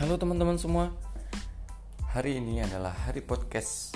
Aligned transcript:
Halo 0.00 0.16
teman-teman 0.16 0.56
semua. 0.56 0.96
Hari 2.16 2.40
ini 2.40 2.64
adalah 2.64 2.88
hari 3.04 3.20
podcast 3.20 3.92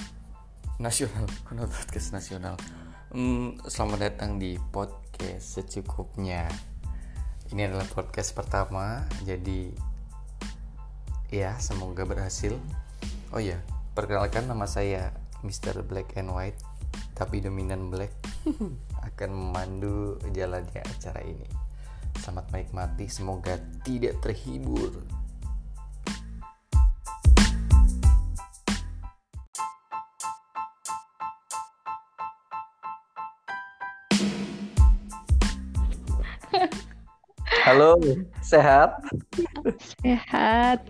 nasional. 0.76 1.24
Kenapa 1.48 1.72
podcast 1.72 2.12
nasional? 2.12 2.60
Hmm, 3.08 3.56
Selamat 3.64 4.12
datang 4.12 4.36
di 4.36 4.60
podcast 4.68 5.64
secukupnya. 5.64 6.44
Ini 7.48 7.72
adalah 7.72 7.88
podcast 7.88 8.36
pertama 8.36 9.08
Jadi 9.24 9.72
Ya 11.32 11.56
semoga 11.56 12.04
berhasil. 12.04 12.52
Oh 13.32 13.40
ya 13.40 13.56
Perkenalkan 13.96 14.44
nama 14.44 14.68
saya 14.68 15.08
Mr. 15.40 15.88
Black 15.88 16.20
and 16.20 16.28
White 16.28 16.60
Tapi 17.16 17.40
dominan 17.40 17.88
black. 17.88 18.12
Akan 19.08 19.32
memandu 19.32 20.20
jalannya 20.36 20.84
acara 20.84 21.24
ini. 21.24 21.48
Selamat 22.20 22.52
menikmati, 22.52 23.08
semoga 23.08 23.56
tidak 23.88 24.20
terhibur. 24.20 25.13
Halo, 37.64 37.96
sehat? 38.44 38.92
Sehat. 40.04 40.84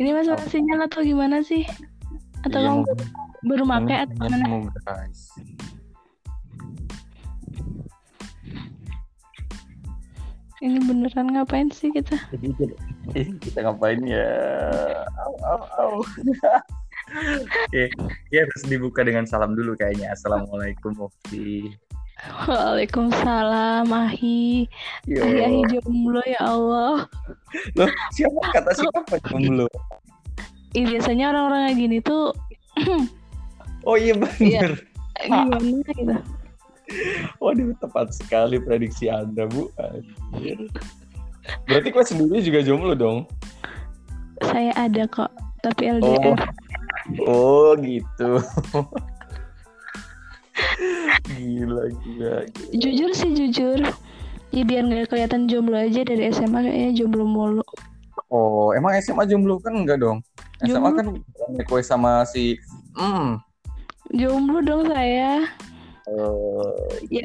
Ini 0.00 0.16
masalah 0.16 0.40
sinyal 0.48 0.88
atau 0.88 1.04
gimana 1.04 1.44
sih? 1.44 1.68
Atau 2.48 2.64
Iya, 2.64 2.72
kamu 2.72 2.80
baru 3.44 3.64
pakai 3.68 3.96
atau 4.08 4.16
gimana? 4.16 4.72
guys. 4.88 5.28
Ini 10.64 10.80
beneran 10.80 11.28
ngapain 11.36 11.68
sih 11.68 11.92
kita? 11.92 12.16
Kita- 13.12 13.68
ngapain 13.68 14.00
ya? 14.08 14.32
Au, 15.28 15.32
au, 15.44 15.60
au. 15.76 15.92
Oke, 17.68 17.88
ya 18.32 18.48
harus 18.48 18.62
dibuka 18.64 19.04
dengan 19.04 19.28
salam 19.28 19.52
dulu 19.52 19.76
kayaknya. 19.76 20.16
Assalamualaikum 20.16 20.96
Mufti. 20.96 21.72
Waalaikumsalam 22.46 23.86
Ahi. 23.88 24.66
Yo. 25.06 25.22
Ahi 25.22 25.40
Ahi 25.46 25.60
jomblo 25.70 26.22
ya 26.26 26.42
Allah. 26.42 27.06
Loh, 27.78 27.90
siapa 28.10 28.40
kata 28.50 28.70
siapa 28.74 29.16
jomblo? 29.30 29.70
Ih, 30.76 30.84
biasanya 30.84 31.32
orang-orang 31.32 31.60
kayak 31.70 31.78
gini 31.80 31.98
tuh 32.04 32.36
Oh 33.88 33.96
iya 33.96 34.14
benar. 34.14 34.76
gimana 35.18 35.58
gitu. 35.96 36.14
Waduh, 37.42 37.76
tepat 37.80 38.16
sekali 38.16 38.56
prediksi 38.62 39.12
Anda, 39.12 39.44
Bu. 39.48 39.68
Anjir. 39.76 40.68
Berarti 41.68 41.88
kau 41.92 42.04
sendiri 42.04 42.40
juga 42.44 42.60
jomblo 42.64 42.92
dong? 42.96 43.18
Saya 44.44 44.72
ada 44.76 45.04
kok, 45.08 45.32
tapi 45.64 45.88
LDR. 45.88 46.36
Oh, 47.24 47.72
gitu. 47.80 48.40
Gila, 51.38 51.82
gila. 52.02 52.34
Jujur 52.74 53.10
sih 53.14 53.30
jujur. 53.30 53.80
Ya 54.50 54.62
biar 54.64 54.82
nggak 54.88 55.12
kelihatan 55.12 55.46
jomblo 55.46 55.76
aja 55.78 56.02
dari 56.02 56.32
SMA 56.34 56.66
kayaknya 56.66 56.92
jomblo 56.98 57.24
mulu. 57.28 57.64
Oh, 58.28 58.74
emang 58.74 58.98
SMA 58.98 59.24
jomblo 59.30 59.62
kan 59.62 59.72
enggak 59.78 60.02
dong? 60.02 60.18
SMA 60.66 60.90
Jomblo. 60.90 60.98
kan 60.98 61.06
kue 61.70 61.80
sama 61.86 62.26
si 62.26 62.58
hmm. 62.98 63.38
Jomblo 64.10 64.58
dong 64.64 64.90
saya. 64.90 65.46
eh, 66.10 67.24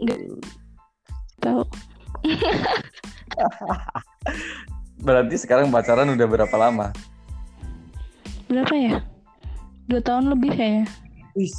Nggak 0.00 0.18
tahu. 1.44 1.62
berarti 5.06 5.36
sekarang 5.40 5.68
pacaran 5.72 6.12
udah 6.12 6.26
berapa 6.28 6.56
lama? 6.56 6.92
Berapa 8.48 8.74
ya? 8.74 8.96
Dua 9.90 10.00
tahun 10.00 10.32
lebih 10.32 10.54
kayaknya. 10.54 10.86
Wis, 11.34 11.54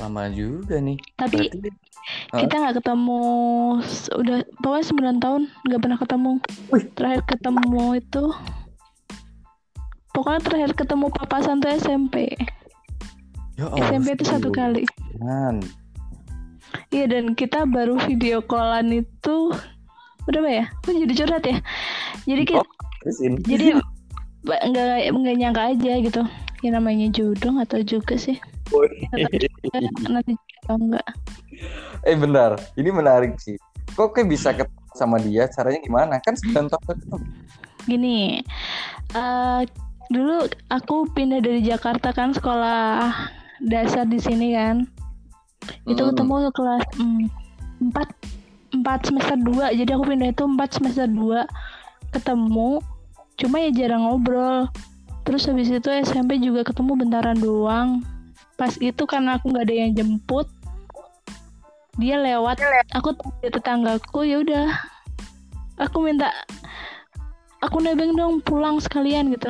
lama 0.00 0.32
juga 0.32 0.80
nih. 0.80 0.96
Tapi 1.14 1.36
Berarti 1.46 1.68
kita 2.32 2.54
nggak 2.56 2.76
ketemu 2.80 3.20
s- 3.84 4.10
udah 4.10 4.36
pokoknya 4.58 4.84
9 4.88 5.18
tahun 5.20 5.42
nggak 5.68 5.80
pernah 5.80 5.98
ketemu. 6.00 6.32
Wih. 6.72 6.84
terakhir 6.96 7.22
ketemu 7.28 7.84
itu 7.96 8.24
pokoknya 10.10 10.40
terakhir 10.42 10.72
ketemu 10.74 11.06
papasan 11.12 11.62
tuh 11.62 11.70
SMP 11.70 12.34
ya 13.60 13.68
SMP 13.86 14.16
itu 14.16 14.24
satu 14.24 14.48
kali. 14.50 14.88
Man. 15.20 15.60
iya 16.88 17.04
dan 17.04 17.36
kita 17.36 17.68
baru 17.68 18.00
video 18.00 18.40
callan 18.40 18.88
itu 18.90 19.52
berapa 20.24 20.48
ya? 20.48 20.64
Kok 20.80 20.96
jadi 20.96 21.14
curhat 21.14 21.44
ya? 21.44 21.56
Jadi 22.24 22.42
kita, 22.46 22.62
Oh, 22.62 22.66
jadi 23.44 23.66
nggak 24.48 24.96
nggak 25.12 25.36
nyangka 25.36 25.62
aja 25.76 25.92
gitu. 26.00 26.22
Ya 26.64 26.70
namanya 26.72 27.12
jodoh 27.12 27.52
atau 27.60 27.84
juga 27.84 28.16
sih. 28.16 28.40
nanti 30.14 30.32
atau 30.64 30.76
enggak 30.78 31.06
Eh 32.08 32.16
bentar, 32.16 32.56
ini 32.80 32.88
menarik 32.88 33.36
sih. 33.36 33.60
Kok 33.92 34.16
kayak 34.16 34.28
bisa 34.32 34.56
ketemu 34.56 34.92
sama 34.96 35.20
dia? 35.20 35.44
Caranya 35.52 35.80
gimana? 35.84 36.14
Kan 36.24 36.32
9 36.38 36.72
tahun. 36.72 36.96
Gini, 37.84 38.40
eh 39.12 39.60
dulu 40.08 40.48
aku 40.72 41.06
pindah 41.12 41.44
dari 41.44 41.60
Jakarta 41.60 42.10
kan 42.16 42.32
sekolah 42.32 43.12
dasar 43.68 44.08
di 44.08 44.16
sini 44.16 44.56
kan. 44.56 44.88
Itu 45.84 46.08
Hmm. 46.08 46.16
ketemu 46.16 46.34
ke 46.48 46.50
kelas 46.56 46.84
mm, 46.96 47.24
4 47.92 48.80
4 48.80 49.06
semester 49.12 49.36
2. 49.36 49.76
Jadi 49.76 49.90
aku 49.92 50.04
pindah 50.08 50.28
itu 50.32 50.44
4 50.48 50.76
semester 50.80 51.06
2 51.10 51.44
ketemu. 52.16 52.80
Cuma 53.36 53.56
ya 53.60 53.70
jarang 53.76 54.08
ngobrol. 54.08 54.72
Terus 55.28 55.44
habis 55.44 55.68
itu 55.68 55.90
SMP 55.92 56.40
juga 56.40 56.64
ketemu 56.64 56.96
bentaran 56.96 57.36
doang. 57.36 58.00
Pas 58.60 58.76
itu 58.76 59.02
karena 59.08 59.40
aku 59.40 59.56
nggak 59.56 59.64
ada 59.64 59.76
yang 59.88 59.90
jemput, 59.96 60.44
dia 61.96 62.20
lewat. 62.20 62.60
Aku 62.92 63.16
tanya 63.16 63.48
tetanggaku 63.48 64.28
ya 64.28 64.44
udah. 64.44 64.68
Aku 65.80 66.04
minta 66.04 66.28
aku 67.64 67.80
nebeng 67.80 68.12
dong 68.12 68.44
pulang 68.44 68.76
sekalian 68.76 69.32
gitu. 69.32 69.48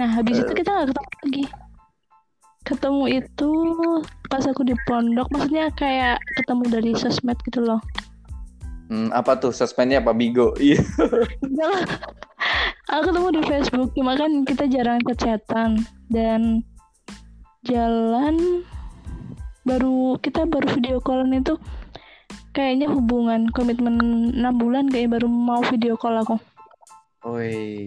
Nah 0.00 0.08
habis 0.08 0.40
itu 0.40 0.48
kita 0.56 0.72
nggak 0.72 0.96
ketemu 0.96 1.12
lagi. 1.20 1.44
Ketemu 2.64 3.04
itu 3.20 3.52
pas 4.32 4.48
aku 4.48 4.64
di 4.64 4.72
pondok, 4.88 5.28
maksudnya 5.28 5.68
kayak 5.76 6.16
ketemu 6.40 6.64
dari 6.72 6.90
sosmed 6.96 7.36
gitu 7.44 7.60
loh. 7.60 7.84
Hmm, 8.88 9.12
apa 9.12 9.36
tuh 9.36 9.52
sosmednya 9.52 10.00
apa 10.00 10.16
Bigo? 10.16 10.56
Iya. 10.62 10.80
Aku 12.92 13.08
ketemu 13.08 13.28
di 13.40 13.42
Facebook, 13.44 13.90
cuma 13.92 14.16
kan 14.16 14.44
kita 14.48 14.68
jarang 14.72 15.00
chatan 15.16 15.84
dan 16.08 16.64
jalan 17.62 18.66
baru 19.62 20.18
kita 20.18 20.50
baru 20.50 20.66
video 20.74 20.98
callan 20.98 21.30
itu 21.30 21.54
kayaknya 22.50 22.90
hubungan 22.90 23.46
komitmen 23.54 23.96
6 24.34 24.42
bulan 24.58 24.90
kayak 24.90 25.14
baru 25.14 25.30
mau 25.30 25.62
video 25.70 25.94
call 25.94 26.18
aku 26.18 26.36
Woi, 27.22 27.86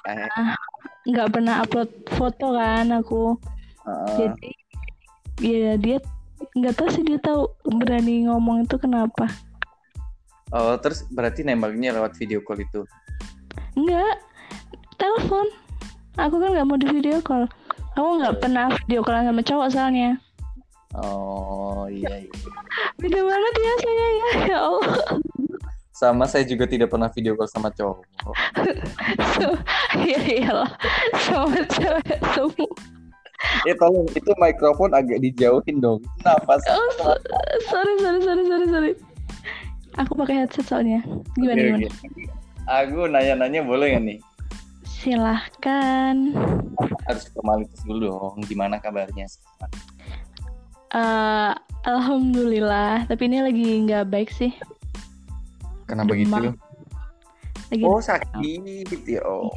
saya 0.00 0.56
nggak 1.04 1.28
pernah 1.28 1.60
upload 1.60 1.92
foto 2.16 2.56
kan 2.56 2.88
aku 2.88 3.36
uh, 3.84 4.16
jadi 4.16 4.50
ya 5.44 5.72
dia 5.76 5.98
nggak 6.56 6.80
tahu 6.80 6.88
sih 6.88 7.04
dia 7.04 7.20
tahu 7.20 7.52
berani 7.68 8.24
ngomong 8.24 8.64
itu 8.64 8.80
kenapa 8.80 9.28
Oh, 10.54 10.78
terus 10.78 11.02
berarti 11.10 11.42
nembaknya 11.42 11.90
lewat 11.90 12.14
video 12.22 12.38
call 12.38 12.62
itu. 12.62 12.86
Enggak, 13.74 14.22
telepon. 14.94 15.50
Aku 16.14 16.38
kan 16.38 16.54
nggak 16.54 16.66
mau 16.70 16.78
di 16.78 16.86
video 16.86 17.18
call. 17.18 17.50
Aku 17.96 18.20
nggak 18.20 18.36
pernah 18.38 18.68
video 18.84 19.00
callan 19.00 19.24
sama 19.24 19.40
cowok 19.40 19.68
soalnya. 19.72 20.10
Oh, 20.92 21.88
iya 21.88 22.24
iya. 22.24 22.32
Beda 22.96 23.20
banget 23.20 23.52
ya 23.56 23.72
saya 23.80 24.06
ya, 24.06 24.28
ya 24.46 24.58
Allah. 24.60 24.96
Sama 25.90 26.24
saya 26.28 26.44
juga 26.44 26.68
tidak 26.68 26.92
pernah 26.92 27.08
video 27.08 27.32
call 27.34 27.48
sama 27.48 27.72
cowok. 27.72 28.04
So- 29.40 29.60
Iya 30.04 30.20
iyalah, 30.20 30.70
sama 31.16 31.56
cewek 31.72 32.20
semua. 32.36 32.68
Eh, 33.64 33.72
tolong 33.76 34.04
itu 34.12 34.28
mikrofon 34.36 34.92
agak 34.92 35.20
dijauhin 35.20 35.80
dong. 35.80 36.04
Nafas. 36.20 36.60
Oh, 36.68 36.88
so- 36.94 37.20
sorry, 37.66 37.96
sorry, 37.96 38.20
sorry, 38.20 38.44
sorry, 38.44 38.66
sorry. 38.68 38.92
Aku 39.96 40.12
pakai 40.12 40.44
headset 40.44 40.68
soalnya. 40.68 41.00
Gimana, 41.32 41.56
Oke, 41.56 41.64
gimana? 41.64 41.88
oke. 41.88 42.22
Aku 42.66 42.98
nanya-nanya 43.08 43.60
boleh 43.64 43.96
nggak 43.96 44.04
nih? 44.04 44.18
Silahkan. 45.06 46.34
Harus 47.06 47.30
formalitas 47.30 47.78
dulu 47.86 48.10
dong. 48.10 48.42
Gimana 48.50 48.82
kabarnya 48.82 49.30
sekarang? 49.30 49.70
Eh, 50.90 51.52
Alhamdulillah, 51.86 53.06
tapi 53.06 53.30
ini 53.30 53.38
lagi 53.38 53.86
nggak 53.86 54.10
baik 54.10 54.34
sih. 54.34 54.50
Kenapa 55.86 56.10
gitu? 56.18 56.26
Demam. 56.26 56.58
Lagi 57.70 57.82
Oh 57.86 58.02
sakit 58.02 58.98
ya 59.06 59.22
oh. 59.22 59.54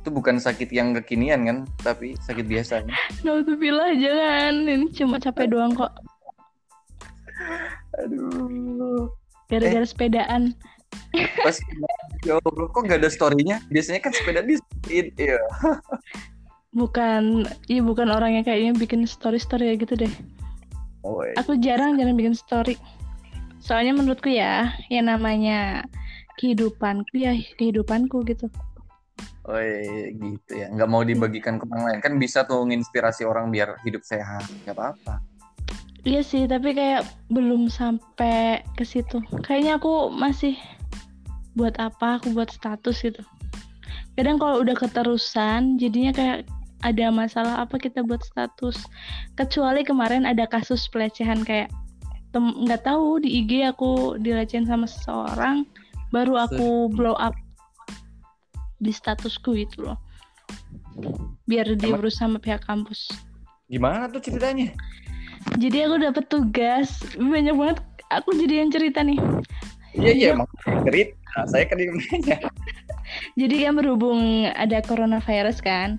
Itu 0.00 0.08
bukan 0.08 0.40
sakit 0.40 0.72
yang 0.72 0.96
kekinian 0.96 1.44
kan, 1.44 1.58
tapi 1.84 2.16
sakit 2.24 2.48
biasa. 2.48 2.88
kan? 2.88 2.96
Nauzubillah 3.28 3.92
jangan. 4.00 4.64
Ini 4.64 4.88
cuma 4.96 5.20
capek 5.20 5.52
doang 5.52 5.76
kok. 5.76 5.92
Aduh. 8.00 9.12
Gara-gara 9.52 9.84
sepedaan. 9.84 10.56
Pas 11.44 11.60
Ya 12.26 12.38
Allah, 12.42 12.66
kok 12.70 12.82
nggak 12.82 12.98
ada 12.98 13.10
storynya? 13.10 13.62
Biasanya 13.70 14.00
kan 14.02 14.12
sepeda 14.14 14.42
di 14.42 14.58
iya. 15.18 15.38
bukan 16.72 17.48
iya 17.66 17.80
bukan 17.80 18.12
orang 18.12 18.36
yang 18.38 18.44
kayaknya 18.44 18.76
bikin 18.76 19.02
story 19.08 19.40
story 19.40 19.72
ya 19.72 19.74
gitu 19.80 19.96
deh 19.96 20.12
Oh, 21.06 21.22
iya. 21.24 21.38
aku 21.40 21.56
jarang 21.62 21.96
jarang 21.96 22.18
bikin 22.18 22.34
story 22.36 22.74
soalnya 23.62 23.96
menurutku 23.96 24.28
ya 24.28 24.74
yang 24.92 25.08
namanya 25.08 25.86
kehidupanku 26.36 27.14
ya 27.16 27.34
kehidupanku 27.56 28.22
gitu 28.26 28.46
Oh, 29.48 29.56
iya, 29.56 30.12
gitu 30.12 30.60
ya. 30.60 30.68
Nggak 30.68 30.90
mau 30.92 31.00
dibagikan 31.00 31.56
ke 31.56 31.64
orang 31.72 31.88
lain. 31.88 32.00
Kan 32.04 32.20
bisa 32.20 32.44
tuh 32.44 32.68
menginspirasi 32.68 33.24
orang 33.24 33.48
biar 33.48 33.80
hidup 33.80 34.04
sehat. 34.04 34.44
Nggak 34.68 34.76
apa-apa. 34.76 35.24
iya 36.04 36.20
sih 36.20 36.44
tapi 36.44 36.76
kayak 36.76 37.08
belum 37.32 37.68
sampai 37.68 38.64
ke 38.78 38.84
situ 38.86 39.18
kayaknya 39.44 39.76
aku 39.80 40.08
masih 40.08 40.56
buat 41.58 41.74
apa 41.82 42.22
aku 42.22 42.30
buat 42.30 42.54
status 42.54 43.02
gitu. 43.02 43.22
Kadang 44.14 44.38
kalau 44.38 44.62
udah 44.62 44.78
keterusan 44.78 45.82
jadinya 45.82 46.14
kayak 46.14 46.38
ada 46.86 47.10
masalah 47.10 47.66
apa 47.66 47.74
kita 47.82 48.06
buat 48.06 48.22
status. 48.22 48.78
Kecuali 49.34 49.82
kemarin 49.82 50.22
ada 50.22 50.46
kasus 50.46 50.86
pelecehan 50.86 51.42
kayak 51.42 51.66
nggak 52.38 52.86
tahu 52.86 53.18
di 53.18 53.42
IG 53.42 53.66
aku 53.66 54.14
dilecehin 54.22 54.62
sama 54.62 54.86
seseorang 54.86 55.66
baru 56.14 56.46
aku 56.46 56.86
blow 56.94 57.18
up 57.18 57.34
di 58.78 58.94
statusku 58.94 59.58
itu 59.58 59.82
loh. 59.82 59.98
Biar 61.50 61.66
diurus 61.74 62.22
sama 62.22 62.38
pihak 62.38 62.62
kampus. 62.62 63.10
Gimana 63.66 64.06
tuh 64.06 64.22
ceritanya? 64.22 64.70
jadi 65.56 65.88
aku 65.88 65.96
dapet 66.02 66.24
tugas 66.28 67.00
banyak 67.16 67.54
banget 67.56 67.78
aku 68.12 68.36
jadi 68.36 68.64
yang 68.64 68.70
cerita 68.74 69.00
nih 69.00 69.16
Iya, 69.96 70.12
iya. 70.12 70.28
Emang 70.36 70.48
cerita. 70.84 71.46
Saya 71.48 71.64
kan 71.68 71.78
yang 71.80 71.96
nanya. 71.96 72.38
jadi 73.40 73.68
kan 73.68 73.74
berhubung 73.78 74.48
ada 74.52 74.78
coronavirus 74.84 75.58
kan 75.64 75.98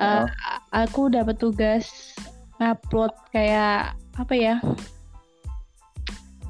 eh, 0.00 0.26
aku 0.74 1.10
dapat 1.12 1.38
tugas 1.38 2.14
ngupload 2.60 3.12
kayak 3.32 3.96
apa 4.18 4.34
ya 4.36 4.54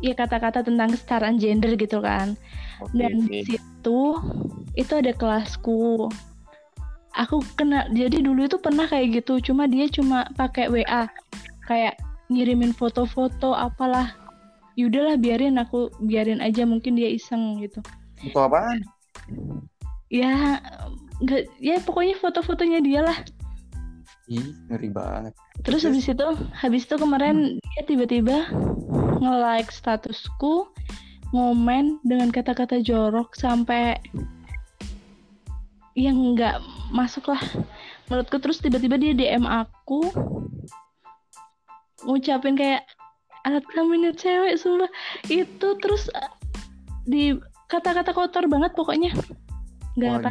ya 0.00 0.12
kata-kata 0.16 0.64
tentang 0.64 0.96
kesetaraan 0.96 1.36
gender 1.36 1.76
gitu 1.76 2.00
kan 2.00 2.34
Oke, 2.80 2.96
dan 2.96 3.28
di 3.28 3.44
situ 3.44 4.00
itu 4.74 4.92
ada 4.96 5.12
kelasku 5.12 6.08
aku 7.14 7.44
kena 7.54 7.90
jadi 7.92 8.24
dulu 8.24 8.48
itu 8.48 8.56
pernah 8.56 8.88
kayak 8.88 9.22
gitu 9.22 9.52
cuma 9.52 9.68
dia 9.68 9.86
cuma 9.92 10.24
pakai 10.34 10.72
WA 10.72 11.04
kayak 11.68 12.00
ngirimin 12.30 12.72
foto-foto 12.72 13.52
apalah 13.52 14.14
yaudahlah 14.78 15.16
biarin 15.18 15.58
aku 15.58 15.90
biarin 16.04 16.38
aja 16.42 16.66
mungkin 16.66 16.94
dia 16.94 17.10
iseng 17.10 17.58
gitu 17.62 17.80
Itu 18.20 18.36
apaan? 18.38 18.82
ya 20.10 20.58
nggak 21.22 21.42
ya 21.62 21.78
pokoknya 21.86 22.18
foto-fotonya 22.18 22.80
dia 22.82 23.00
lah 23.06 23.18
Ih, 24.30 24.54
ngeri 24.70 24.90
banget. 24.94 25.34
terus 25.66 25.82
habis 25.82 26.06
itu 26.06 26.26
habis 26.54 26.82
itu 26.86 26.94
kemarin 26.98 27.58
dia 27.58 27.82
tiba-tiba 27.86 28.46
nge-like 29.22 29.70
statusku 29.70 30.70
ngomen 31.30 31.98
dengan 32.02 32.30
kata-kata 32.34 32.82
jorok 32.82 33.34
sampai 33.38 33.98
yang 35.94 36.34
nggak 36.34 36.58
masuk 36.94 37.30
lah 37.30 37.42
menurutku 38.10 38.38
terus 38.42 38.58
tiba-tiba 38.62 38.98
dia 38.98 39.14
DM 39.14 39.46
aku 39.46 40.10
ngucapin 42.06 42.54
kayak 42.58 42.82
alat 43.48 43.64
kelaminnya 43.72 44.12
cewek 44.16 44.60
sumpah 44.60 44.90
itu 45.28 45.68
terus 45.80 46.08
uh, 46.12 46.32
di 47.08 47.36
kata-kata 47.70 48.12
kotor 48.12 48.44
banget 48.50 48.74
pokoknya 48.74 49.14
nggak 49.98 50.12
apa. 50.22 50.28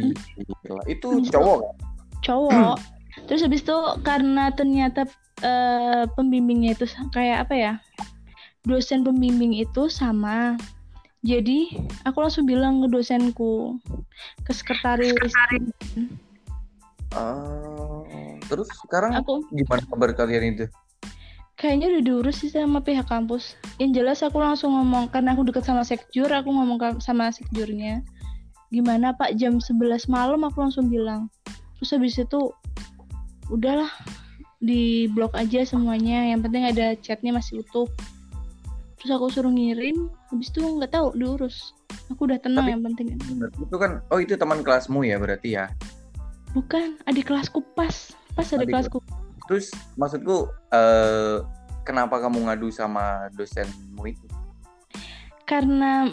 Itu 0.88 1.20
cowok 1.28 1.58
kan? 1.60 1.90
cowok 2.20 2.76
terus 3.26 3.40
habis 3.44 3.64
itu 3.64 3.78
karena 4.04 4.52
ternyata 4.54 5.08
eh, 5.42 6.04
pembimbingnya 6.14 6.76
itu 6.76 6.86
kayak 7.12 7.48
apa 7.48 7.54
ya 7.56 7.72
dosen 8.64 9.02
pembimbing 9.02 9.56
itu 9.56 9.88
sama 9.88 10.56
jadi 11.20 11.68
aku 12.08 12.16
langsung 12.24 12.48
bilang 12.48 12.80
ke 12.84 12.88
dosenku 12.92 13.76
ke 14.44 14.52
sekretaris 14.52 15.16
Oh, 17.10 18.06
terus 18.46 18.70
sekarang 18.86 19.18
aku 19.18 19.42
gimana 19.50 19.82
kabar 19.90 20.14
kalian 20.14 20.54
itu? 20.54 20.70
Kayaknya 21.60 21.92
udah 21.92 22.02
diurus 22.02 22.40
sih 22.40 22.48
sama 22.48 22.80
pihak 22.80 23.04
kampus. 23.04 23.52
Yang 23.76 24.00
jelas 24.00 24.18
aku 24.24 24.40
langsung 24.40 24.72
ngomong 24.72 25.12
karena 25.12 25.36
aku 25.36 25.44
deket 25.44 25.68
sama 25.68 25.84
sekjur 25.84 26.32
aku 26.32 26.48
ngomong 26.48 26.80
sama 27.04 27.28
sekjurnya. 27.28 28.00
Gimana 28.72 29.12
pak? 29.12 29.36
Jam 29.36 29.60
11 29.60 30.08
malam 30.08 30.40
aku 30.48 30.64
langsung 30.64 30.88
bilang. 30.88 31.28
Terus 31.76 31.92
habis 31.92 32.16
itu 32.16 32.48
udahlah 33.52 33.92
di 34.56 35.04
blok 35.12 35.36
aja 35.36 35.60
semuanya. 35.68 36.32
Yang 36.32 36.48
penting 36.48 36.64
ada 36.64 36.86
chatnya 36.96 37.36
masih 37.36 37.60
utuh. 37.60 37.84
Terus 38.96 39.12
aku 39.12 39.28
suruh 39.28 39.52
ngirim 39.52 40.08
habis 40.32 40.48
itu 40.48 40.64
nggak 40.64 40.96
tahu 40.96 41.12
diurus. 41.12 41.76
Aku 42.08 42.24
udah 42.24 42.40
tenang 42.40 42.64
Tapi- 42.64 42.72
yang 42.72 42.82
penting. 42.88 43.06
Itu 43.60 43.76
kan, 43.76 44.00
oh 44.08 44.16
itu 44.16 44.32
teman 44.40 44.64
kelasmu 44.64 45.04
ya 45.04 45.20
berarti 45.20 45.60
ya? 45.60 45.68
bukan 46.50 46.98
adik 47.06 47.30
kelasku 47.30 47.62
pas. 47.78 48.10
Pas 48.34 48.46
Adik 48.54 48.74
kelasku 48.74 48.98
Terus 49.50 49.74
maksudku, 49.98 50.46
eh 50.70 51.42
kenapa 51.82 52.22
kamu 52.22 52.46
ngadu 52.46 52.70
sama 52.70 53.26
dosenmu 53.34 54.06
itu? 54.06 54.30
karena 55.50 56.06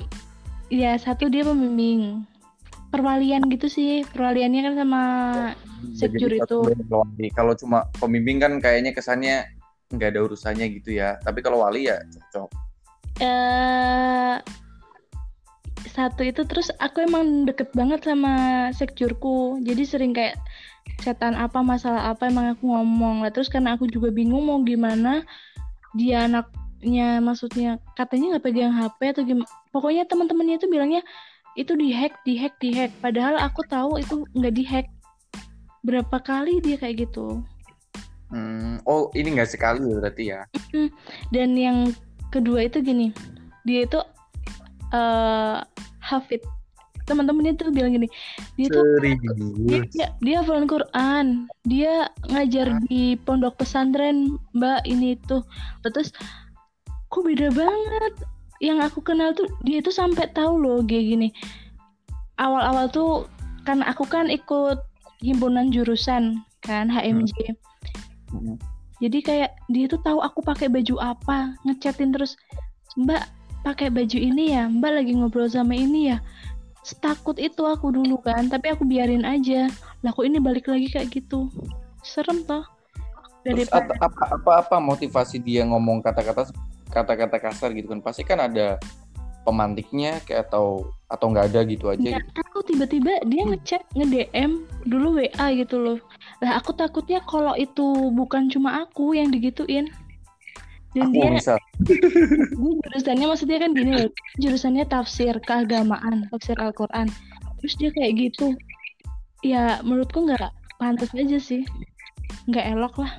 ya 0.74 0.98
satu 0.98 1.30
dia 1.30 1.46
pembimbing 1.46 2.26
perwalian 2.90 3.46
gitu 3.54 3.70
sih 3.70 4.02
perwaliannya 4.10 4.62
kan 4.66 4.74
sama 4.74 5.02
Sekjur 5.94 6.34
itu. 6.34 6.74
Kalau 7.38 7.54
cuma 7.54 7.86
pembimbing 8.02 8.42
kan 8.42 8.58
kayaknya 8.58 8.98
kesannya 8.98 9.46
nggak 9.94 10.18
ada 10.18 10.26
urusannya 10.26 10.74
gitu 10.74 10.98
ya. 10.98 11.22
Tapi 11.22 11.46
kalau 11.46 11.62
wali 11.62 11.86
ya 11.86 12.02
cocok. 12.02 12.50
eh 13.22 14.38
satu 15.98 16.22
itu 16.22 16.46
terus 16.46 16.70
aku 16.78 17.02
emang 17.02 17.50
deket 17.50 17.74
banget 17.74 18.06
sama 18.06 18.70
sekjurku. 18.70 19.58
Jadi 19.66 19.82
sering 19.82 20.14
kayak 20.14 20.38
chatan 21.02 21.34
apa 21.34 21.66
masalah 21.66 22.14
apa 22.14 22.30
emang 22.30 22.54
aku 22.54 22.70
ngomong. 22.70 23.26
Lah 23.26 23.34
terus 23.34 23.50
karena 23.50 23.74
aku 23.74 23.90
juga 23.90 24.14
bingung 24.14 24.46
mau 24.46 24.62
gimana 24.62 25.26
dia 25.98 26.30
anaknya 26.30 27.18
maksudnya 27.18 27.82
katanya 27.98 28.38
nggak 28.38 28.46
pegang 28.46 28.78
HP 28.78 29.00
atau 29.18 29.24
gimana 29.26 29.50
pokoknya 29.74 30.06
teman-temannya 30.06 30.62
itu 30.62 30.70
bilangnya 30.70 31.02
itu 31.58 31.74
dihack 31.74 32.14
dihack 32.22 32.54
dihack. 32.62 32.94
Padahal 33.02 33.42
aku 33.42 33.66
tahu 33.66 33.98
itu 33.98 34.22
nggak 34.38 34.54
dihack. 34.54 34.88
Berapa 35.82 36.22
kali 36.22 36.62
dia 36.62 36.78
kayak 36.78 37.10
gitu. 37.10 37.42
Hmm, 38.30 38.78
oh 38.86 39.10
ini 39.18 39.34
nggak 39.34 39.50
sekali 39.50 39.82
ya 39.82 39.96
berarti 39.98 40.24
ya? 40.30 40.42
dan 41.34 41.56
yang 41.58 41.90
kedua 42.28 42.68
itu 42.68 42.84
gini 42.84 43.16
dia 43.64 43.88
itu 43.88 44.04
eh 44.94 45.58
hafid. 46.04 46.42
Teman-temannya 47.08 47.56
tuh 47.56 47.72
bilang 47.72 47.96
gini 47.96 48.12
dia 48.60 48.68
tuh 48.68 48.84
dia, 49.00 49.16
dia, 49.96 50.08
dia 50.20 50.36
hafalan 50.44 50.68
Quran 50.68 51.48
dia 51.64 52.12
ngajar 52.28 52.84
di 52.92 53.16
pondok 53.24 53.64
pesantren 53.64 54.36
mbak 54.52 54.84
ini 54.84 55.16
tuh 55.24 55.40
terus 55.88 56.12
kok 57.08 57.24
beda 57.24 57.48
banget? 57.56 58.14
Yang 58.60 58.92
aku 58.92 59.00
kenal 59.08 59.32
tuh 59.32 59.48
dia 59.64 59.80
tuh 59.80 59.96
sampai 59.96 60.28
tahu 60.36 60.60
loh 60.60 60.84
kayak 60.84 61.16
gini. 61.16 61.30
Awal-awal 62.44 62.92
tuh 62.92 63.24
kan 63.64 63.80
aku 63.88 64.04
kan 64.04 64.28
ikut 64.28 64.84
himpunan 65.24 65.72
jurusan 65.72 66.44
kan 66.60 66.92
HMJ 66.92 67.56
Hmm. 68.28 68.60
jadi 69.00 69.20
kayak 69.24 69.52
dia 69.72 69.88
tuh 69.88 70.04
tahu 70.04 70.20
aku 70.20 70.44
pakai 70.44 70.68
baju 70.68 71.00
apa 71.00 71.56
ngechatin 71.64 72.12
terus 72.12 72.36
mbak 73.00 73.24
pakai 73.68 73.92
baju 73.92 74.16
ini 74.16 74.56
ya. 74.56 74.72
Mbak 74.72 74.92
lagi 74.96 75.12
ngobrol 75.12 75.52
sama 75.52 75.76
ini 75.76 76.16
ya. 76.16 76.24
Setakut 76.88 77.36
itu 77.36 77.68
aku 77.68 77.92
dulu 77.92 78.16
kan 78.24 78.48
tapi 78.48 78.72
aku 78.72 78.88
biarin 78.88 79.28
aja. 79.28 79.68
Lah 80.08 80.16
kok 80.16 80.24
ini 80.24 80.40
balik 80.40 80.72
lagi 80.72 80.88
kayak 80.88 81.12
gitu? 81.12 81.52
Serem 82.00 82.48
toh. 82.48 82.64
Terus 83.44 83.68
apa, 83.76 83.92
apa 84.00 84.24
apa 84.40 84.52
apa 84.64 84.76
motivasi 84.80 85.44
dia 85.44 85.68
ngomong 85.68 86.00
kata-kata 86.00 86.48
kata-kata 86.88 87.44
kasar 87.44 87.76
gitu 87.76 87.92
kan? 87.92 88.00
Pasti 88.00 88.24
kan 88.24 88.40
ada 88.40 88.80
pemantiknya 89.44 90.24
kayak 90.24 90.48
atau 90.48 90.88
atau 91.12 91.28
nggak 91.32 91.52
ada 91.52 91.60
gitu 91.68 91.92
aja. 91.92 92.20
nggak 92.20 92.36
tahu 92.36 92.60
tiba-tiba 92.68 93.20
dia 93.28 93.44
ngechat 93.48 93.84
nge-DM 93.96 94.64
dulu 94.88 95.20
WA 95.20 95.46
gitu 95.60 95.76
loh. 95.80 96.00
Lah 96.40 96.60
aku 96.60 96.72
takutnya 96.72 97.20
kalau 97.24 97.52
itu 97.60 98.12
bukan 98.16 98.48
cuma 98.48 98.84
aku 98.84 99.16
yang 99.16 99.28
digituin 99.32 99.92
dan 100.98 101.14
Aku 101.14 101.22
dia 101.22 101.30
bisa. 101.38 101.54
dia 101.86 102.74
jurusannya 102.90 103.26
maksudnya 103.30 103.58
kan 103.62 103.72
gini 103.78 103.92
loh 103.94 104.10
jurusannya 104.42 104.86
tafsir 104.90 105.38
keagamaan 105.46 106.26
tafsir 106.34 106.58
Al-Quran 106.58 107.08
terus 107.62 107.74
dia 107.78 107.94
kayak 107.94 108.18
gitu 108.18 108.58
ya 109.46 109.78
menurutku 109.86 110.26
nggak 110.26 110.50
pantas 110.82 111.14
aja 111.14 111.38
sih 111.38 111.62
nggak 112.50 112.66
elok 112.74 113.06
lah 113.06 113.14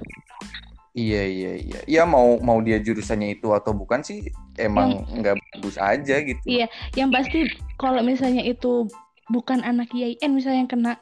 Iya 0.99 1.23
iya 1.31 1.53
iya. 1.63 1.81
Ya 1.87 2.03
mau 2.03 2.43
mau 2.43 2.59
dia 2.59 2.83
jurusannya 2.83 3.39
itu 3.39 3.55
atau 3.55 3.71
bukan 3.71 4.03
sih 4.03 4.35
emang 4.59 5.07
nggak 5.07 5.39
bagus 5.55 5.79
aja 5.79 6.19
gitu. 6.27 6.43
Iya. 6.43 6.67
yang 6.99 7.15
pasti 7.15 7.47
kalau 7.79 8.03
misalnya 8.03 8.43
itu 8.43 8.91
bukan 9.31 9.63
anak 9.63 9.95
IAIN 9.95 10.35
misalnya 10.35 10.67
yang 10.67 10.73
kena 10.73 10.93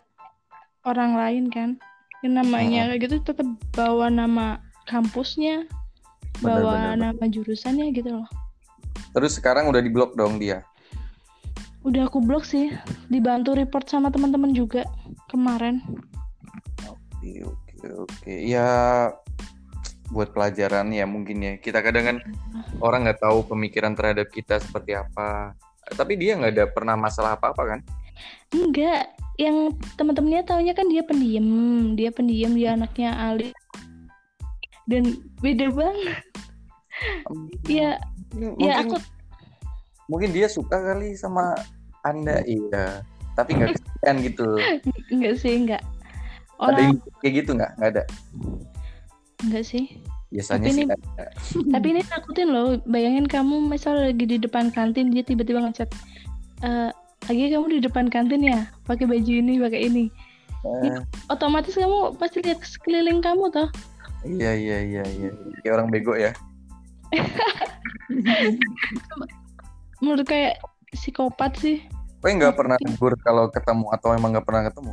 orang 0.84 1.16
lain 1.16 1.44
kan 1.48 1.80
yang 2.20 2.36
namanya 2.36 2.92
kayak 2.92 3.08
gitu 3.08 3.24
tetap 3.24 3.48
bawa 3.72 4.12
nama 4.12 4.60
kampusnya 4.84 5.64
Bener, 6.40 6.60
bawa 6.60 6.72
bener, 6.72 6.90
bener. 6.92 7.12
nama 7.12 7.24
jurusannya 7.30 7.86
gitu 7.94 8.10
loh 8.22 8.28
Terus 9.16 9.40
sekarang 9.40 9.72
udah 9.72 9.80
diblok 9.80 10.12
dong 10.12 10.36
dia. 10.36 10.60
udah 11.86 12.10
aku 12.10 12.18
blok 12.18 12.42
sih 12.44 12.74
dibantu 13.08 13.54
report 13.54 13.86
sama 13.86 14.10
teman-teman 14.10 14.52
juga 14.52 14.84
kemarin 15.30 15.80
Oke, 16.86 17.42
oke, 17.42 17.86
oke. 18.06 18.32
Ya 18.46 18.68
buat 20.14 20.30
pelajaran 20.30 20.94
ya 20.94 21.02
mungkin 21.10 21.42
ya. 21.42 21.52
Kita 21.58 21.82
kadang 21.82 22.04
kan 22.06 22.16
orang 22.78 23.02
nggak 23.02 23.18
tahu 23.18 23.42
pemikiran 23.50 23.98
terhadap 23.98 24.30
kita 24.30 24.62
seperti 24.62 24.94
apa. 24.94 25.58
Tapi 25.90 26.14
dia 26.14 26.38
nggak 26.38 26.54
ada 26.54 26.66
pernah 26.70 26.94
masalah 26.94 27.34
apa-apa 27.34 27.62
kan? 27.66 27.80
enggak 28.54 29.12
yang 29.36 29.74
teman-temannya 30.00 30.42
taunya 30.48 30.72
kan 30.72 30.88
dia 30.88 31.04
pendiam 31.04 31.44
dia 31.92 32.08
pendiam 32.08 32.52
dia 32.56 32.72
anaknya 32.72 33.12
Ali 33.12 33.52
dan 34.86 35.04
beda 35.42 35.66
banget 35.70 36.22
ya 37.66 37.98
mungkin, 38.32 38.64
ya 38.64 38.74
aku 38.80 38.96
mungkin 40.06 40.30
dia 40.32 40.46
suka 40.46 40.78
kali 40.78 41.12
sama 41.18 41.52
anda 42.06 42.40
iya. 42.46 43.02
Tapi 43.36 43.52
nggak 43.52 43.76
kesekian 43.76 44.16
gitu. 44.24 44.48
enggak 45.12 45.34
sih 45.36 45.52
enggak 45.60 45.82
Ada 46.56 46.64
orang 46.72 46.80
yang 46.80 46.96
kayak 47.20 47.34
gitu 47.36 47.50
nggak? 47.52 47.72
Nggak 47.76 47.90
ada. 47.92 48.02
enggak 49.44 49.64
sih 49.66 49.84
Biasanya 50.32 50.58
Tapi 50.58 50.72
sih 50.72 50.82
ini- 50.82 50.90
ada. 50.90 51.24
Tapi 51.76 51.86
ini 51.92 52.02
takutin 52.02 52.48
loh, 52.48 52.80
bayangin 52.88 53.28
kamu 53.28 53.60
misal 53.62 54.00
lagi 54.00 54.24
di 54.24 54.40
depan 54.40 54.72
kantin 54.72 55.12
dia 55.12 55.22
tiba-tiba 55.22 55.62
ngechat, 55.62 55.86
"Eh, 56.64 56.90
lagi 57.28 57.44
kamu 57.52 57.66
di 57.76 57.80
depan 57.84 58.08
kantin 58.08 58.42
ya, 58.42 58.66
pakai 58.88 59.06
baju 59.06 59.32
ini, 59.36 59.60
pakai 59.60 59.80
ini. 59.86 60.04
Eh, 60.66 60.98
Otomatis 61.30 61.78
kamu 61.78 62.18
pasti 62.18 62.42
lihat 62.42 62.58
sekeliling 62.64 63.22
kamu 63.22 63.52
toh. 63.54 63.68
Iya 64.24 64.52
iya 64.56 64.78
iya 64.80 65.04
iya. 65.04 65.30
Kayak 65.60 65.74
orang 65.82 65.88
bego 65.92 66.16
ya. 66.16 66.32
Menurut 70.02 70.24
kayak 70.24 70.62
psikopat 70.94 71.58
sih. 71.60 71.84
Kok 72.24 72.32
nggak 72.32 72.56
pernah 72.56 72.76
negur 72.80 73.12
kalau 73.20 73.52
ketemu 73.52 73.86
atau 73.92 74.16
emang 74.16 74.32
nggak 74.32 74.46
pernah 74.46 74.64
ketemu? 74.66 74.92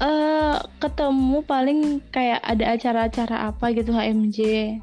Eh, 0.00 0.56
ketemu 0.80 1.44
paling 1.44 2.00
kayak 2.08 2.40
ada 2.40 2.72
acara-acara 2.72 3.52
apa 3.52 3.68
gitu 3.76 3.92
HMJ. 3.92 4.38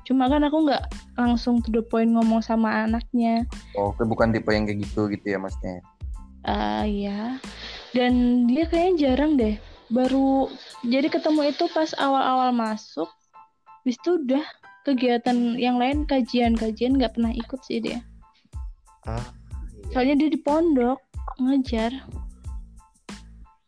Cuma 0.05 0.29
kan 0.29 0.45
aku 0.45 0.69
nggak 0.69 0.85
langsung 1.17 1.57
to 1.65 1.73
the 1.73 1.81
point 1.81 2.13
ngomong 2.13 2.45
sama 2.45 2.85
anaknya. 2.85 3.49
Oh, 3.73 3.97
itu 3.97 4.05
bukan 4.05 4.29
tipe 4.29 4.53
yang 4.53 4.69
kayak 4.69 4.85
gitu 4.85 5.09
gitu 5.09 5.25
ya 5.25 5.41
maksudnya. 5.41 5.81
Ah 6.45 6.85
ya. 6.85 7.41
Dan 7.97 8.45
dia 8.45 8.69
kayaknya 8.69 9.09
jarang 9.09 9.41
deh. 9.41 9.57
Baru 9.87 10.51
jadi 10.83 11.07
ketemu 11.07 11.51
itu 11.55 11.65
pas 11.71 11.91
awal-awal 11.95 12.51
masuk. 12.51 13.07
Habis 13.83 13.95
itu 14.03 14.19
udah 14.19 14.43
kegiatan 14.83 15.55
yang 15.55 15.79
lain 15.79 16.03
kajian-kajian 16.07 16.95
nggak 16.95 17.15
pernah 17.15 17.31
ikut 17.31 17.59
sih 17.63 17.79
dia. 17.79 17.99
Ah, 19.07 19.23
Soalnya 19.95 20.19
dia 20.19 20.29
di 20.31 20.39
pondok 20.39 20.99
ngajar. 21.39 21.91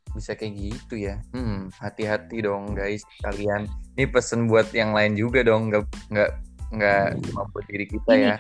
bisa 0.10 0.34
kayak 0.34 0.58
gitu 0.58 1.00
ya. 1.00 1.22
Hmm, 1.32 1.70
hati-hati 1.80 2.44
dong 2.44 2.74
guys 2.76 3.06
kalian. 3.24 3.70
Ini 3.96 4.10
pesen 4.10 4.50
buat 4.50 4.68
yang 4.74 4.92
lain 4.92 5.14
juga 5.16 5.46
dong, 5.46 5.70
nggak 5.70 5.86
nggak 6.12 6.32
nggak 6.76 7.08
cuma 7.30 7.42
buat 7.54 7.66
diri 7.70 7.86
kita 7.86 8.12
Ini, 8.18 8.26
ya. 8.26 8.36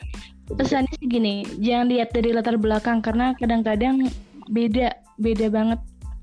Pesannya 0.49 0.91
sih 0.97 1.07
gini, 1.07 1.45
jangan 1.61 1.87
lihat 1.93 2.09
dari 2.09 2.33
latar 2.33 2.57
belakang 2.57 3.05
karena 3.05 3.37
kadang-kadang 3.37 4.09
beda, 4.49 4.97
beda 5.21 5.47
banget 5.53 5.79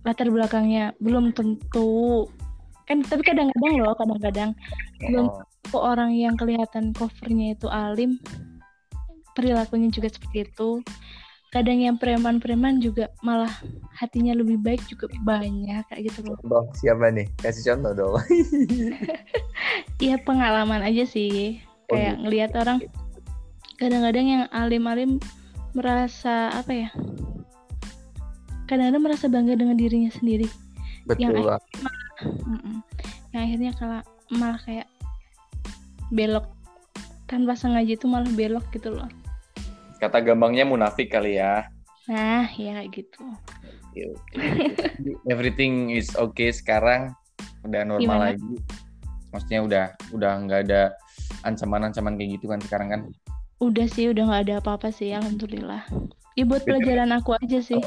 latar 0.06 0.30
belakangnya. 0.30 0.94
Belum 1.02 1.34
tentu 1.34 2.30
kan 2.86 3.02
tapi 3.02 3.26
kadang-kadang 3.26 3.82
loh, 3.82 3.98
kadang-kadang 3.98 4.54
belum 5.02 5.26
oh, 5.26 5.42
kok 5.74 5.82
orang 5.82 6.14
yang 6.14 6.38
kelihatan 6.38 6.94
covernya 6.94 7.58
itu 7.58 7.66
alim 7.66 8.22
perilakunya 9.34 9.90
juga 9.90 10.06
seperti 10.06 10.46
itu 10.46 10.80
kadang 11.50 11.82
yang 11.82 11.96
preman-preman 11.98 12.78
juga 12.78 13.10
malah 13.26 13.50
hatinya 13.98 14.38
lebih 14.38 14.62
baik 14.62 14.82
juga 14.86 15.10
banyak 15.22 15.82
kayak 15.88 16.02
gitu 16.10 16.30
loh 16.30 16.38
contoh 16.42 16.64
siapa 16.78 17.10
nih? 17.10 17.26
Kasih 17.38 17.74
contoh 17.74 17.92
dong. 17.96 18.14
ya 20.06 20.16
pengalaman 20.22 20.86
aja 20.86 21.02
sih 21.06 21.58
Oh, 21.86 21.94
kayak 21.94 22.18
gitu. 22.18 22.22
ngelihat 22.26 22.50
orang 22.58 22.78
kadang-kadang 23.78 24.26
yang 24.26 24.42
alim-alim 24.50 25.22
merasa 25.70 26.50
apa 26.50 26.72
ya 26.74 26.88
kadang-kadang 28.66 29.02
merasa 29.02 29.26
bangga 29.26 29.54
dengan 29.54 29.76
dirinya 29.78 30.10
sendiri 30.12 30.46
Betul 31.06 31.38
Yang- 31.38 31.46
lah. 31.46 31.60
Mm-mm. 32.44 32.82
yang 33.30 33.42
akhirnya 33.46 33.72
kalah 33.78 34.02
malah 34.32 34.58
kayak 34.62 34.88
belok 36.10 36.46
tanpa 37.26 37.54
sengaja 37.54 37.94
itu 37.94 38.06
malah 38.06 38.28
belok 38.34 38.66
gitu 38.70 38.94
loh 38.94 39.08
Kata 39.96 40.20
gampangnya 40.20 40.68
munafik 40.68 41.08
kali 41.08 41.40
ya. 41.40 41.66
nah 42.06 42.46
ya 42.52 42.84
gitu 42.86 43.24
oke. 43.96 44.36
Everything 45.26 45.88
is 45.88 46.12
okay 46.14 46.52
sekarang 46.52 47.16
udah 47.64 47.82
normal 47.82 48.04
Gimana? 48.04 48.26
lagi. 48.30 48.54
Maksudnya 49.32 49.60
udah 49.64 49.84
udah 50.12 50.32
nggak 50.44 50.60
ada 50.68 50.82
ancaman-ancaman 51.42 52.14
kayak 52.14 52.30
gitu 52.38 52.46
kan 52.52 52.60
sekarang 52.62 52.88
kan. 52.92 53.00
Udah 53.58 53.88
sih, 53.88 54.12
udah 54.12 54.28
nggak 54.28 54.42
ada 54.46 54.54
apa-apa 54.60 54.92
sih, 54.92 55.16
alhamdulillah. 55.16 55.88
Ya 56.36 56.44
buat 56.44 56.62
pelajaran 56.62 57.08
aku 57.16 57.40
aja 57.40 57.58
sih. 57.64 57.80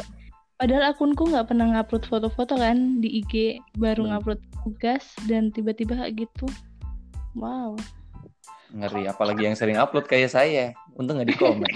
Padahal 0.59 0.91
akunku 0.91 1.23
nggak 1.23 1.47
pernah 1.47 1.71
ngupload 1.71 2.03
foto-foto 2.03 2.59
kan 2.59 2.99
di 2.99 3.23
IG, 3.23 3.63
baru 3.79 4.03
Hmm. 4.03 4.19
ngupload 4.19 4.39
tugas 4.59 5.07
dan 5.23 5.55
tiba-tiba 5.55 5.95
kayak 5.95 6.27
gitu. 6.27 6.51
Wow. 7.31 7.79
Ngeri 8.75 9.07
apalagi 9.07 9.47
yang 9.47 9.55
sering 9.55 9.79
upload 9.79 10.11
kayak 10.11 10.27
saya. 10.27 10.75
Untung 10.99 11.15
nggak 11.15 11.31
di 11.31 11.37
komen. 11.39 11.71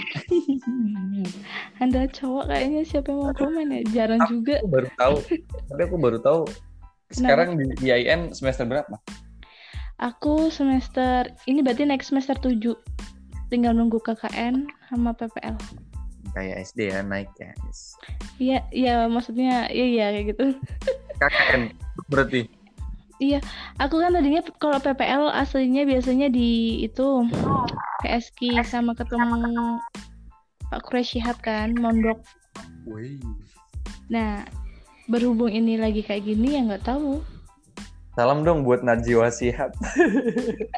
Anda 1.82 2.04
cowok 2.12 2.52
kayaknya 2.52 2.84
siapa 2.84 3.08
yang 3.08 3.24
mau 3.24 3.32
komen 3.32 3.66
ya? 3.72 3.80
Jarang 3.88 4.20
juga. 4.28 4.60
aku 4.60 4.68
baru 4.68 4.88
tahu. 5.00 5.16
Tapi 5.72 5.80
aku 5.80 5.96
baru 5.96 6.18
tahu 6.20 6.40
sekarang 7.08 7.56
di, 7.56 7.64
di 7.80 7.88
IN 7.88 8.36
semester 8.36 8.68
berapa? 8.68 8.94
Aku 9.96 10.52
semester 10.52 11.32
ini 11.48 11.64
berarti 11.64 11.88
next 11.88 12.12
semester 12.12 12.36
7. 12.36 12.76
Tinggal 13.48 13.72
nunggu 13.72 13.96
KKN 14.04 14.68
sama 14.92 15.16
PPL. 15.16 15.56
Kayak 16.34 16.66
SD 16.66 16.90
ya 16.90 17.00
naik 17.06 17.30
ya. 17.38 17.54
Iya, 18.42 18.58
iya 18.74 18.94
maksudnya 19.06 19.70
iya 19.70 19.86
iya 19.86 20.06
kayak 20.10 20.26
gitu. 20.34 20.44
KKN 21.22 21.62
berarti. 22.10 22.50
Aku 23.80 24.02
kan 24.02 24.12
tadinya 24.12 24.42
kalau 24.60 24.76
PPL 24.82 25.32
aslinya 25.32 25.88
biasanya 25.88 26.28
di 26.28 26.82
itu 26.84 27.24
PSK 28.04 28.60
sama 28.66 28.92
ketemu 28.92 29.80
Pak 30.68 30.90
Quraish 30.90 31.16
Shihab 31.16 31.38
kan, 31.40 31.72
mondok. 31.78 32.20
Nah, 34.10 34.44
berhubung 35.08 35.48
ini 35.48 35.80
lagi 35.80 36.04
kayak 36.04 36.26
gini 36.26 36.58
ya 36.58 36.60
nggak 36.66 36.84
tahu. 36.84 37.22
Salam 38.18 38.44
dong 38.44 38.66
buat 38.66 38.82
Najwa 38.82 39.30
Shihab. 39.30 39.72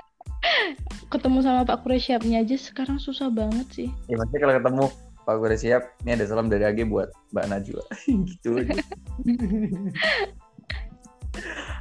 Ketemu 1.13 1.39
sama 1.43 1.67
Pak 1.67 1.83
Quraish 1.83 2.13
Shihabnya 2.13 2.45
aja 2.45 2.57
sekarang 2.59 3.01
susah 3.01 3.33
banget 3.33 3.67
sih. 3.73 3.89
Ya 4.07 4.21
maksudnya 4.21 4.41
kalau 4.43 4.55
ketemu 4.61 4.85
Pak 5.27 5.43
Gure 5.43 5.59
Siap, 5.59 6.07
ini 6.07 6.15
ada 6.15 6.23
salam 6.31 6.47
dari 6.47 6.63
AG 6.63 6.87
buat 6.87 7.11
Mbak 7.35 7.47
Najwa. 7.51 7.83
gitu. 8.31 8.63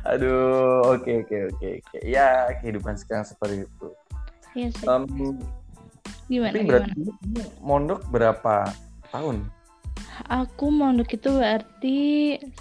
Aduh, 0.10 0.82
oke 0.98 1.22
oke 1.22 1.38
oke 1.54 1.68
oke. 1.78 1.98
Ya, 2.02 2.50
kehidupan 2.58 2.98
sekarang 2.98 3.22
seperti 3.22 3.70
itu. 3.70 3.88
Iya 4.58 4.70
sih. 4.74 4.86
Em, 4.90 5.06
Gimana 6.26 6.58
tapi 6.58 6.66
gimana? 6.66 6.70
berarti 6.74 6.90
kamu 6.98 7.42
mondok 7.62 8.02
berapa 8.10 8.56
tahun? 9.14 9.46
Aku 10.26 10.74
mondok 10.74 11.14
itu 11.14 11.30
berarti 11.30 11.98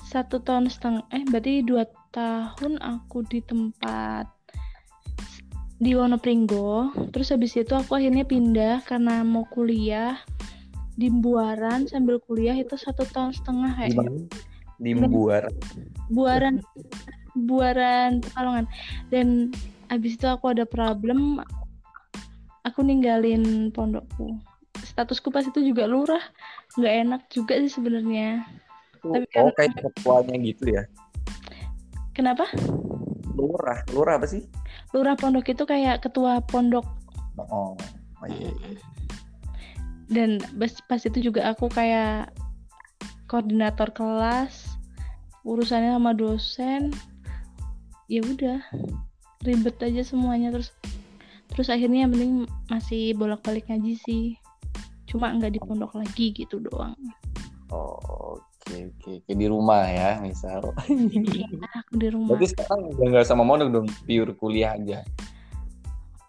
satu 0.05 0.45
tahun 0.45 0.69
setengah. 0.69 1.09
Eh, 1.17 1.25
berarti 1.33 1.64
dua 1.64 1.88
tahun 2.12 2.76
aku 2.85 3.25
di 3.25 3.41
tempat 3.41 4.29
di 5.81 5.97
Wonopringgo. 5.97 6.93
Terus 7.09 7.33
habis 7.33 7.57
itu 7.57 7.73
aku 7.73 7.97
akhirnya 7.97 8.29
pindah 8.29 8.85
karena 8.85 9.25
mau 9.25 9.49
kuliah 9.49 10.21
di 10.94 11.10
Buaran 11.10 11.86
sambil 11.86 12.22
kuliah 12.22 12.54
itu 12.54 12.74
satu 12.74 13.02
tahun 13.04 13.34
setengah 13.34 13.74
Di 13.82 13.94
mana? 13.94 14.10
Di 14.78 14.90
Mbuar. 14.94 15.44
Buaran 16.08 16.62
Buaran 17.34 18.22
Pekalongan 18.22 18.66
dan 19.10 19.50
habis 19.90 20.14
itu 20.14 20.26
aku 20.26 20.54
ada 20.54 20.62
problem 20.62 21.42
aku 22.62 22.80
ninggalin 22.80 23.68
pondokku 23.70 24.38
statusku 24.86 25.28
pas 25.28 25.42
itu 25.42 25.60
juga 25.60 25.84
lurah 25.84 26.22
nggak 26.76 26.94
enak 27.06 27.22
juga 27.28 27.58
sih 27.58 27.72
sebenarnya 27.72 28.46
Tapi 29.04 29.26
Oh, 29.36 29.50
kan- 29.50 29.52
kayak 29.58 29.74
ketuanya 29.76 30.34
gitu 30.40 30.64
ya. 30.70 30.82
kenapa 32.12 32.46
Lurah, 33.34 33.82
lurah 33.90 34.14
apa 34.16 34.30
sih? 34.30 34.46
lurah 34.94 35.18
pondok 35.18 35.50
itu 35.50 35.66
kayak 35.66 36.00
ketua 36.00 36.38
pondok 36.40 36.86
Oh, 37.36 37.74
oh 37.74 38.26
iya. 38.30 38.46
iya. 38.62 38.78
Dan 40.14 40.38
pas, 40.54 40.71
pas 40.87 41.02
itu 41.02 41.18
juga 41.18 41.50
aku 41.50 41.66
kayak 41.66 42.30
koordinator 43.26 43.90
kelas 43.90 44.78
urusannya 45.44 45.99
sama 45.99 46.16
dosen 46.16 46.94
ya 48.09 48.23
udah 48.25 48.62
ribet 49.44 49.76
aja 49.83 50.02
semuanya. 50.06 50.54
Terus 50.54 50.73
terus 51.52 51.68
akhirnya 51.68 52.09
yang 52.09 52.12
penting 52.14 52.33
masih 52.71 53.12
bolak-balik 53.18 53.68
ngaji 53.68 53.99
sih. 54.00 54.25
Cuma 55.11 55.30
nggak 55.35 55.59
di 55.59 55.61
pondok 55.61 55.94
lagi 55.99 56.33
gitu 56.33 56.59
doang. 56.59 56.97
Oh, 57.75 58.38
oke 58.38 58.75
oke. 58.75 59.12
Kayak 59.28 59.38
di 59.38 59.47
rumah 59.47 59.85
ya 59.85 60.18
misal. 60.23 60.73
Iya 60.88 61.49
aku 61.85 61.92
di 62.02 62.09
rumah. 62.12 62.35
Berarti 62.35 62.47
sekarang 62.56 62.80
udah 62.97 63.06
nggak 63.12 63.26
sama 63.28 63.44
mondok 63.44 63.68
dong? 63.71 63.87
Pure 64.06 64.33
kuliah 64.38 64.78
aja? 64.78 65.04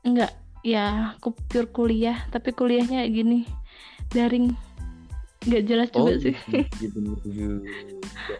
Enggak 0.05 0.35
ya 0.61 1.15
aku 1.17 1.33
pure 1.49 1.71
kuliah. 1.71 2.27
Tapi 2.29 2.51
kuliahnya 2.51 3.07
gini 3.09 3.64
daring. 4.11 4.53
Nggak 5.45 5.63
jelas 5.69 5.87
juga 5.93 6.13
oh 6.13 6.21
sih. 6.21 6.35
gitu, 6.81 6.97
gitu 7.01 7.27
juga. 7.29 7.57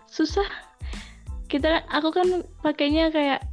susah. 0.10 0.48
Kita 1.46 1.86
aku 1.94 2.10
kan 2.10 2.28
pakainya 2.66 3.14
kayak 3.14 3.46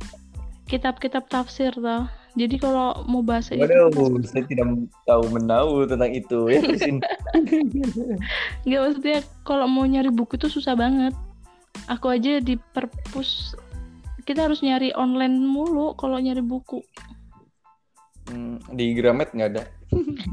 kitab-kitab 0.67 1.29
tafsir 1.29 1.73
toh. 1.77 2.09
Jadi 2.33 2.57
kalau 2.57 3.05
mau 3.05 3.21
bahasa 3.21 3.53
itu 3.53 3.61
Waduh, 3.61 4.17
saya 4.25 4.49
tidak 4.49 4.65
tahu 5.05 5.29
menahu 5.37 5.85
tentang 5.85 6.17
itu. 6.17 6.49
Ya 6.49 6.65
nggak 8.65 8.81
maksudnya 8.81 9.21
kalau 9.45 9.69
mau 9.69 9.85
nyari 9.85 10.09
buku 10.09 10.41
tuh 10.41 10.49
susah 10.49 10.73
banget. 10.73 11.13
Aku 11.93 12.09
aja 12.09 12.41
di 12.41 12.57
perpus 12.73 13.53
kita 14.23 14.47
harus 14.49 14.63
nyari 14.63 14.95
online 14.97 15.45
mulu 15.45 15.93
kalau 15.99 16.17
nyari 16.17 16.41
buku. 16.41 16.81
Hmm, 18.31 18.63
di 18.73 18.97
Gramet 18.97 19.35
nggak 19.35 19.51
ada. 19.53 19.63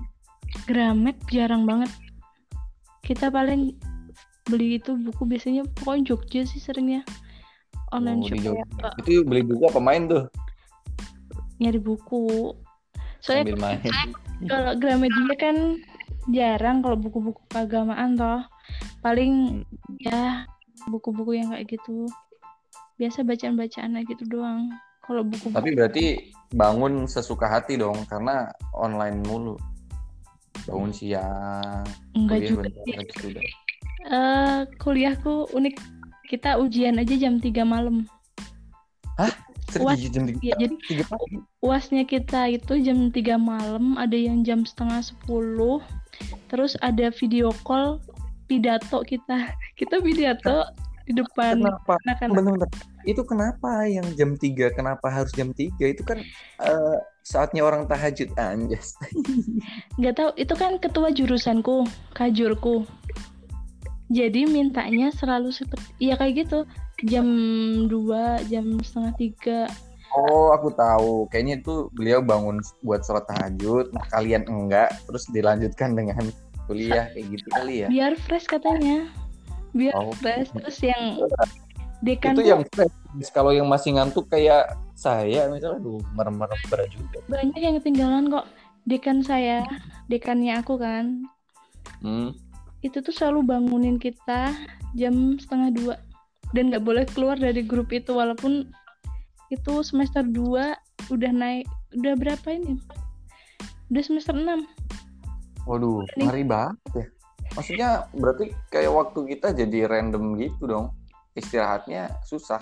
Gramet 0.70 1.18
jarang 1.34 1.66
banget. 1.66 1.90
Kita 3.02 3.34
paling 3.34 3.74
beli 4.46 4.78
itu 4.78 4.94
buku 4.94 5.26
biasanya 5.26 5.66
pokoknya 5.82 6.14
Jogja 6.14 6.46
sih 6.46 6.62
seringnya. 6.62 7.02
Online 7.90 8.22
Oh, 8.22 8.30
shop 8.30 8.54
apa, 8.78 8.90
Itu 9.02 9.26
beli 9.26 9.42
buku 9.42 9.66
apa? 9.66 9.82
Main 9.82 10.06
tuh? 10.06 10.30
nyari 11.60 11.80
buku. 11.82 12.56
Soalnya 13.20 13.52
Sambil 13.52 13.60
main. 13.60 13.80
kalau 14.48 14.72
Gramedia 14.80 15.36
kan 15.36 15.56
jarang 16.32 16.80
kalau 16.80 16.96
buku-buku 16.96 17.42
keagamaan 17.52 18.16
toh. 18.16 18.42
Paling 19.04 19.64
ya 20.00 20.48
buku-buku 20.88 21.36
yang 21.36 21.52
kayak 21.52 21.68
gitu. 21.68 22.08
Biasa 22.96 23.28
bacaan-bacaan 23.28 24.00
gitu 24.08 24.24
doang. 24.28 24.72
Kalau 25.04 25.26
buku 25.28 25.52
Tapi 25.52 25.70
berarti 25.76 26.06
bangun 26.54 27.10
sesuka 27.10 27.50
hati 27.50 27.76
dong 27.76 28.08
karena 28.08 28.48
online 28.72 29.20
mulu. 29.28 29.60
Bangun 30.68 30.91
siang, 30.94 31.86
enggak 32.13 32.38
kuliah 32.38 32.50
juga 32.50 32.62
bentar, 32.68 32.84
sih 32.86 32.94
habis 32.96 33.15
itu 33.15 33.25
udah. 33.34 33.44
Eh, 34.00 34.60
kuliahku 34.79 35.34
unik 35.53 35.75
kita 36.29 36.50
ujian 36.62 37.01
aja 37.01 37.15
jam 37.20 37.41
3 37.41 37.65
malam 37.65 38.06
Serius, 39.70 39.86
What? 39.86 39.98
jam 40.01 40.24
tiga, 40.25 40.41
ya 40.41 40.56
jadi 40.58 40.75
tiga 40.89 41.03
pagi. 41.06 41.38
uasnya 41.62 42.03
kita 42.10 42.41
itu 42.50 42.74
jam 42.82 43.13
3 43.13 43.38
malam 43.38 44.01
ada 44.01 44.18
yang 44.18 44.41
jam 44.41 44.65
setengah 44.65 45.06
10 45.29 45.77
terus 46.50 46.74
ada 46.82 47.13
video 47.13 47.53
call 47.62 48.01
pidato 48.50 49.06
kita 49.06 49.53
kita 49.79 50.01
pidato 50.01 50.65
di 51.06 51.13
depan 51.18 51.58
Kenapa? 51.62 51.98
anak-anak 52.06 52.34
Bentar-bentar. 52.38 52.70
Itu 53.01 53.22
kenapa 53.25 53.89
yang 53.89 54.06
jam 54.13 54.38
3? 54.38 54.77
Kenapa 54.77 55.10
harus 55.10 55.34
jam 55.34 55.50
3? 55.50 55.98
Itu 55.98 56.06
kan 56.06 56.22
eh, 56.62 56.98
saatnya 57.30 57.62
orang 57.62 57.86
tahajud 57.86 58.34
anjas. 58.42 58.98
nggak 60.02 60.16
tahu 60.18 60.30
itu 60.34 60.54
kan 60.58 60.82
ketua 60.82 61.14
jurusanku 61.14 61.86
kajurku 62.18 62.90
jadi 64.10 64.50
mintanya 64.50 65.13
selalu 65.13 65.54
seperti 65.54 65.86
ya 66.02 66.18
kayak 66.18 66.50
gitu 66.50 66.65
jam 67.06 67.30
2 67.86 68.50
jam 68.50 68.65
setengah 68.82 69.13
tiga 69.15 69.62
Oh, 70.10 70.50
aku 70.50 70.74
tahu. 70.74 71.30
Kayaknya 71.30 71.62
itu 71.62 71.86
beliau 71.94 72.18
bangun 72.26 72.58
buat 72.82 73.06
sholat 73.06 73.30
tahajud. 73.30 73.94
Nah, 73.94 74.02
kalian 74.10 74.42
enggak, 74.50 74.89
terus 75.06 75.30
dilanjutkan 75.30 75.94
dengan 75.94 76.26
kuliah 76.65 77.13
kayak 77.13 77.30
gitu 77.30 77.48
kali 77.54 77.86
ya. 77.86 77.88
biar 77.94 78.13
fresh 78.18 78.50
katanya 78.50 79.06
biar 79.78 79.94
Oh. 79.94 80.10
fresh 80.18 80.50
terus 80.50 80.82
yang 80.82 81.22
dekan 82.02 82.34
itu 82.34 82.42
tuh 82.42 82.46
yang 82.46 82.62
fresh. 82.74 82.94
Kalau 83.30 83.54
yang 83.54 83.70
masih 83.70 83.98
ngantuk 83.98 84.26
kayak 84.34 84.74
saya 85.00 85.48
misalnya, 85.48 85.80
aduh, 85.80 86.04
merem-merem 86.12 86.60
berat 86.68 86.92
juga. 86.92 87.24
banyak 87.32 87.56
yang 87.56 87.76
ketinggalan 87.80 88.28
kok 88.28 88.46
dekan 88.84 89.24
saya 89.24 89.64
dekannya 90.12 90.60
aku 90.60 90.76
kan 90.76 91.24
Hmm. 92.00 92.32
itu 92.80 93.00
tuh 93.00 93.12
selalu 93.12 93.44
bangunin 93.44 93.96
kita 94.00 94.56
jam 94.96 95.36
setengah 95.40 95.70
dua 95.72 95.96
dan 96.56 96.72
nggak 96.72 96.84
boleh 96.84 97.04
keluar 97.12 97.36
dari 97.36 97.60
grup 97.62 97.92
itu 97.92 98.16
walaupun 98.16 98.72
itu 99.50 99.74
semester 99.82 100.22
2 100.22 101.12
udah 101.12 101.32
naik 101.34 101.66
udah 101.98 102.14
berapa 102.16 102.48
ini 102.54 102.78
udah 103.90 104.04
semester 104.06 104.34
6 104.38 104.64
Waduh, 105.68 106.02
ngeri 106.18 106.42
banget 106.50 106.78
ya. 106.98 107.06
Maksudnya 107.54 107.90
berarti 108.18 108.50
kayak 108.74 108.90
waktu 108.90 109.20
kita 109.38 109.54
jadi 109.54 109.86
random 109.86 110.34
gitu 110.42 110.66
dong. 110.66 110.98
Istirahatnya 111.38 112.26
susah. 112.26 112.58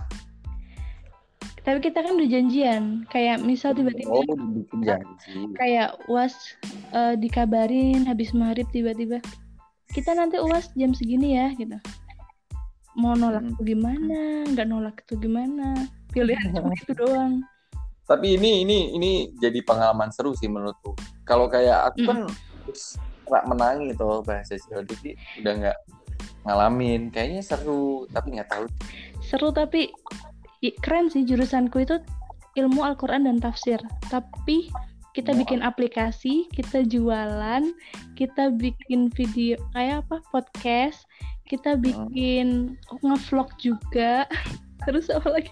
Tapi 1.67 1.84
kita 1.84 1.99
kan 1.99 2.15
udah 2.15 2.30
janjian 2.30 2.84
kayak 3.08 3.43
misal 3.43 3.75
tiba-tiba 3.75 4.08
Oh, 4.08 4.23
bikin 4.23 4.80
janji. 4.82 5.51
kayak 5.53 5.99
uas 6.08 6.32
eh, 6.89 7.13
dikabarin 7.13 8.01
habis 8.01 8.32
maghrib 8.32 8.63
tiba-tiba 8.69 9.19
kita 9.89 10.13
nanti 10.13 10.39
uas 10.39 10.71
jam 10.73 10.91
segini 10.91 11.36
ya 11.36 11.51
gitu 11.53 11.75
mau 12.95 13.13
nolak 13.13 13.43
Hmm. 13.43 13.51
itu 13.51 13.62
gimana 13.67 14.19
nggak 14.47 14.63
nolak 14.65 14.95
itu 15.01 15.19
gimana 15.19 15.75
pilihan 16.10 16.39
cuma 16.56 16.71
itu 16.73 16.93
doang 16.93 17.43
Tapi 18.06 18.39
ini 18.39 18.63
ini 18.63 18.77
ini 18.93 19.12
jadi 19.36 19.60
pengalaman 19.62 20.08
seru 20.08 20.32
sih 20.32 20.47
menurutku. 20.47 20.95
Kalau 21.21 21.51
kayak 21.51 21.91
aku 21.91 22.08
kan 22.08 22.23
nggak 23.27 23.43
menangi 23.45 23.91
tuh 23.93 24.23
bahasa 24.23 24.56
Jawa 24.58 24.80
jadi 24.82 25.12
udah 25.43 25.53
nggak 25.60 25.77
ngalamin. 26.41 27.12
Kayaknya 27.12 27.43
seru 27.43 28.08
tapi 28.08 28.27
nggak 28.32 28.47
tahu. 28.47 28.63
seru 29.19 29.51
tapi 29.51 29.91
keren 30.82 31.08
sih 31.12 31.23
jurusanku 31.23 31.84
itu 31.84 32.01
ilmu 32.58 32.82
Al-Quran 32.84 33.30
dan 33.30 33.38
tafsir. 33.38 33.80
Tapi 34.10 34.67
kita 35.17 35.34
bikin 35.34 35.65
aplikasi 35.65 36.45
kita 36.53 36.86
jualan 36.86 37.73
kita 38.13 38.53
bikin 38.53 39.10
video 39.10 39.58
kayak 39.73 40.06
apa 40.06 40.21
podcast 40.30 41.10
kita 41.47 41.80
bikin 41.80 42.77
ngevlog 43.01 43.49
juga. 43.58 44.27
Terus 44.86 45.10
apa 45.10 45.27
lagi? 45.32 45.51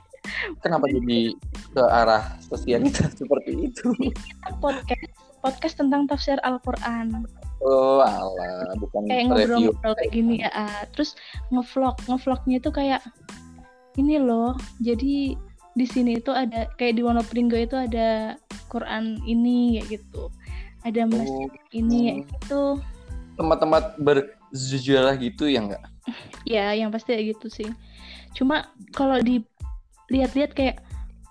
Kenapa 0.61 0.85
jadi 0.89 1.33
ke 1.73 1.81
arah 1.81 2.37
sosialitas 2.45 3.15
seperti 3.19 3.71
itu? 3.71 3.89
Kita 3.97 4.53
podcast. 4.61 5.09
Podcast 5.45 5.75
tentang 5.77 6.09
tafsir 6.09 6.41
Al-Quran. 6.41 7.21
Oh, 7.61 8.01
alah, 8.01 8.73
bukan 8.81 9.05
kayak 9.05 9.29
review. 9.29 9.69
ngobrol-ngobrol 9.69 9.93
kayak 10.01 10.11
gini 10.13 10.35
ya 10.41 10.49
terus 10.93 11.13
ngevlog. 11.53 11.95
Ngevlognya 12.09 12.57
itu 12.57 12.69
kayak 12.73 13.01
ini 13.95 14.19
loh 14.19 14.55
jadi 14.79 15.35
di 15.75 15.85
sini 15.85 16.23
itu 16.23 16.31
ada 16.31 16.71
kayak 16.79 16.95
di 16.95 17.01
Wonopringgo 17.03 17.59
itu 17.59 17.75
ada 17.75 18.39
Quran 18.71 19.19
ini 19.27 19.79
kayak 19.83 19.99
gitu. 19.99 20.31
Ada 20.87 21.03
masjid 21.03 21.51
Oh, 21.51 21.75
ini 21.75 21.99
kayak 22.07 22.19
gitu. 22.31 22.63
Tempat-tempat 23.35 23.83
bersejarah 23.99 25.19
gitu 25.19 25.51
ya 25.51 25.59
nggak? 25.67 25.83
ya 26.55 26.71
yang 26.71 26.95
pasti 26.95 27.11
kayak 27.11 27.35
gitu 27.35 27.47
sih. 27.51 27.69
Cuma 28.31 28.71
kalau 28.95 29.19
dilihat-lihat 29.19 30.55
kayak 30.55 30.79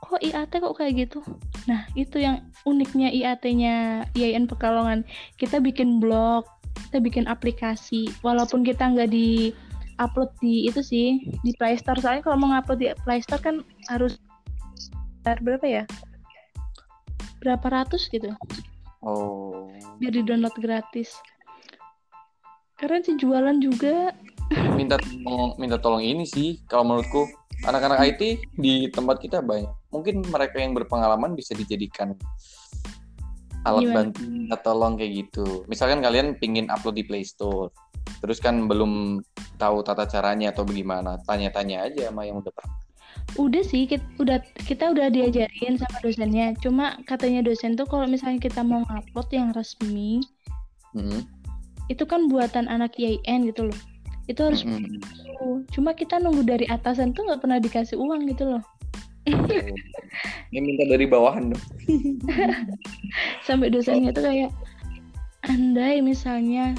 kok 0.04 0.20
IAT 0.20 0.52
kok 0.52 0.76
kayak 0.76 1.08
gitu? 1.08 1.24
Nah 1.64 1.88
itu 1.96 2.20
yang 2.20 2.44
uniknya 2.68 3.08
IAT-nya 3.08 4.04
IAIN 4.12 4.44
Pekalongan. 4.44 5.08
Kita 5.40 5.56
bikin 5.64 6.04
blog 6.04 6.44
kita 6.74 7.00
bikin 7.00 7.24
aplikasi. 7.30 8.12
Walaupun 8.20 8.60
kita 8.60 8.92
nggak 8.92 9.08
di 9.08 9.56
upload 9.98 10.30
di 10.42 10.66
itu 10.66 10.80
sih 10.80 11.22
di 11.42 11.52
Play 11.56 11.78
Store. 11.78 11.98
Soalnya 11.98 12.22
kalau 12.24 12.36
mau 12.40 12.50
ngupload 12.54 12.78
di 12.80 12.88
Play 13.02 13.20
Store 13.22 13.42
kan 13.42 13.62
harus 13.88 14.18
berapa 15.24 15.64
ya? 15.64 15.84
Berapa 17.40 17.66
ratus 17.68 18.08
gitu. 18.12 18.32
Oh, 19.04 19.68
biar 20.00 20.12
di 20.16 20.24
download 20.24 20.56
gratis. 20.56 21.12
Keren 22.80 23.04
sih 23.04 23.16
jualan 23.20 23.60
juga. 23.60 24.16
Minta 24.76 25.00
tolong, 25.00 25.56
minta 25.56 25.76
tolong 25.80 26.02
ini 26.04 26.24
sih 26.24 26.60
kalau 26.68 26.84
menurutku. 26.88 27.28
Anak-anak 27.64 28.02
IT 28.12 28.22
di 28.60 28.92
tempat 28.92 29.24
kita 29.24 29.40
banyak. 29.40 29.70
Mungkin 29.88 30.26
mereka 30.28 30.60
yang 30.60 30.76
berpengalaman 30.76 31.32
bisa 31.32 31.56
dijadikan 31.56 32.12
alat 33.64 33.88
Gimana? 33.88 33.96
bantu 33.96 34.20
minta 34.28 34.56
tolong 34.60 34.94
kayak 35.00 35.12
gitu. 35.24 35.64
Misalkan 35.64 36.04
kalian 36.04 36.36
pingin 36.36 36.68
upload 36.68 37.00
di 37.00 37.04
Play 37.08 37.24
Store, 37.24 37.72
terus 38.24 38.40
kan 38.40 38.64
belum 38.64 39.20
tahu 39.60 39.84
tata 39.84 40.08
caranya 40.08 40.48
atau 40.56 40.64
bagaimana, 40.64 41.20
tanya-tanya 41.28 41.84
aja 41.84 42.08
sama 42.08 42.24
yang 42.24 42.40
udah 42.40 42.48
pernah. 42.56 42.80
Udah 43.36 43.60
sih, 43.60 43.84
kita 43.84 44.04
udah 44.16 44.40
kita 44.64 44.90
udah 44.96 45.12
diajarin 45.12 45.76
sama 45.76 45.96
dosennya. 46.00 46.56
Cuma 46.58 46.96
katanya 47.04 47.44
dosen 47.44 47.76
tuh 47.76 47.84
kalau 47.84 48.08
misalnya 48.08 48.40
kita 48.40 48.64
mau 48.64 48.80
ngupload 48.88 49.28
yang 49.30 49.52
resmi, 49.52 50.24
Hmm. 50.94 51.26
itu 51.90 52.06
kan 52.06 52.30
buatan 52.30 52.70
anak 52.70 52.94
IAIN 52.96 53.50
gitu 53.50 53.68
loh. 53.68 53.78
itu 54.24 54.40
harus 54.40 54.64
Mm-mm. 54.64 55.68
cuma 55.68 55.92
kita 55.92 56.16
nunggu 56.16 56.48
dari 56.48 56.64
atasan 56.64 57.12
tuh 57.12 57.28
nggak 57.28 57.44
pernah 57.44 57.60
dikasih 57.60 58.00
uang 58.00 58.24
gitu 58.32 58.56
loh 58.56 58.62
Ini 60.48 60.58
minta 60.64 60.84
dari 60.88 61.04
bawahan 61.04 61.52
dong. 61.52 61.64
sampai 63.46 63.68
dosennya 63.68 64.16
tuh 64.16 64.24
kayak 64.24 64.48
andai 65.44 66.00
misalnya 66.00 66.72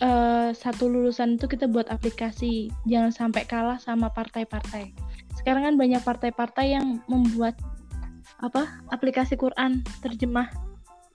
eh, 0.00 0.50
satu 0.52 0.88
lulusan 0.88 1.36
itu 1.36 1.46
kita 1.46 1.68
buat 1.68 1.88
aplikasi 1.88 2.68
jangan 2.84 3.12
sampai 3.12 3.44
kalah 3.46 3.78
sama 3.78 4.08
partai-partai 4.10 4.92
sekarang 5.38 5.62
kan 5.64 5.74
banyak 5.80 6.02
partai-partai 6.02 6.76
yang 6.76 7.00
membuat 7.06 7.56
apa 8.40 8.64
aplikasi 8.88 9.36
Quran 9.36 9.84
terjemah 10.00 10.48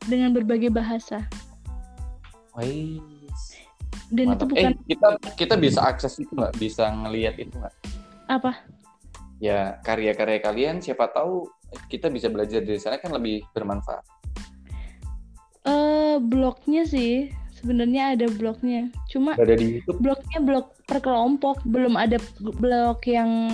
dengan 0.06 0.34
berbagai 0.34 0.70
bahasa 0.70 1.26
Wih. 2.56 3.02
dan 4.14 4.32
Mantap. 4.32 4.38
itu 4.38 4.46
bukan 4.54 4.72
Eh, 4.72 4.86
kita 4.88 5.08
kita 5.36 5.56
bisa 5.58 5.82
akses 5.84 6.16
itu 6.22 6.32
nggak? 6.32 6.56
Bisa 6.56 6.88
ngelihat 6.88 7.36
itu 7.36 7.52
nggak? 7.58 7.74
apa 8.28 8.54
Ya 9.38 9.82
karya-karya 9.84 10.40
kalian, 10.40 10.80
siapa 10.80 11.12
tahu 11.12 11.50
kita 11.92 12.08
bisa 12.08 12.32
belajar 12.32 12.64
dari 12.64 12.80
sana 12.80 12.96
kan 13.02 13.12
lebih 13.12 13.44
bermanfaat. 13.52 14.06
eh 15.66 16.16
blognya 16.22 16.86
sih 16.86 17.34
sebenarnya 17.66 18.14
ada 18.14 18.30
blognya 18.30 18.94
cuma 19.10 19.34
ada 19.34 19.58
di 19.58 19.82
YouTube. 19.82 19.98
blognya 19.98 20.40
blog 20.46 20.66
per 20.86 21.02
kelompok 21.02 21.66
belum 21.66 21.98
ada 21.98 22.22
blog 22.62 23.02
yang 23.10 23.50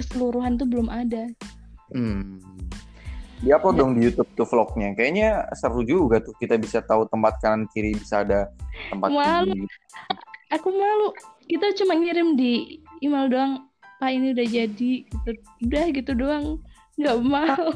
keseluruhan 0.00 0.56
tuh 0.56 0.64
belum 0.64 0.88
ada 0.88 1.28
Hmm. 1.94 2.42
Di 3.38 3.52
upload 3.54 3.78
dong 3.78 3.92
di 3.94 4.10
YouTube 4.10 4.26
tuh 4.34 4.42
vlognya. 4.48 4.90
Kayaknya 4.98 5.46
seru 5.54 5.86
juga 5.86 6.18
tuh 6.18 6.34
kita 6.40 6.58
bisa 6.58 6.82
tahu 6.82 7.06
tempat 7.06 7.38
kanan 7.38 7.70
kiri 7.70 7.94
bisa 7.94 8.26
ada 8.26 8.50
tempat 8.90 9.12
Malu. 9.12 9.54
tinggi. 9.54 9.70
aku 10.46 10.68
malu 10.70 11.10
kita 11.50 11.74
cuma 11.74 11.98
ngirim 11.98 12.38
di 12.38 12.78
email 13.02 13.26
doang 13.26 13.52
pak 13.98 14.14
ini 14.14 14.30
udah 14.30 14.46
jadi 14.46 14.92
gitu 15.02 15.30
udah 15.66 15.84
gitu 15.90 16.12
doang 16.14 16.46
nggak 16.96 17.18
mau 17.26 17.66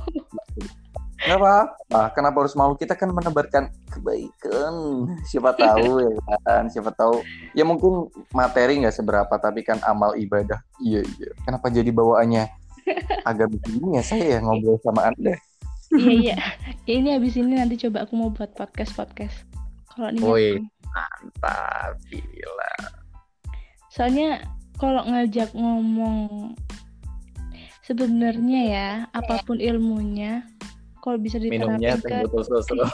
Nggak 1.20 1.36
apa-apa. 1.36 2.02
Kenapa 2.16 2.36
harus 2.40 2.56
malu? 2.56 2.74
Kita 2.80 2.96
kan 2.96 3.12
menebarkan 3.12 3.68
kebaikan. 3.92 4.72
Siapa 5.28 5.52
tahu 5.52 6.00
ya 6.00 6.12
kan. 6.44 6.64
Siapa 6.72 6.90
tahu. 6.96 7.20
Ya 7.52 7.64
mungkin 7.68 8.08
materi 8.32 8.80
nggak 8.80 8.96
seberapa, 8.96 9.34
tapi 9.36 9.60
kan 9.60 9.76
amal 9.84 10.16
ibadah. 10.16 10.58
Iya 10.80 11.04
iya. 11.04 11.30
Kenapa 11.44 11.68
jadi 11.68 11.92
bawaannya 11.92 12.48
agak 13.28 13.52
begini 13.52 14.00
ya 14.00 14.02
saya 14.02 14.24
ya 14.26 14.38
ngobrol 14.40 14.80
sama 14.82 15.12
anda? 15.12 15.36
iya 15.94 16.10
iya 16.14 16.38
Ya, 16.86 16.92
ini 17.02 17.08
habis 17.14 17.34
ini 17.34 17.58
nanti 17.58 17.74
coba 17.86 18.06
aku 18.06 18.14
mau 18.14 18.30
buat 18.30 18.54
podcast 18.54 18.94
podcast 18.94 19.36
kalau 19.90 20.10
niat 20.14 20.22
Woi. 20.26 20.50
Mantap, 20.90 21.94
gila. 22.10 22.74
soalnya 23.90 24.42
kalau 24.78 25.06
ngajak 25.06 25.50
ngomong 25.54 26.54
sebenarnya 27.86 28.60
ya 28.66 28.88
apa 29.14 29.42
pun 29.46 29.58
ilmunya 29.58 30.46
kalau 31.00 31.16
bisa 31.16 31.40
Minumnya 31.40 31.96
teh 31.96 32.06
ke 32.06 32.24
botol 32.24 32.44
sosro. 32.44 32.84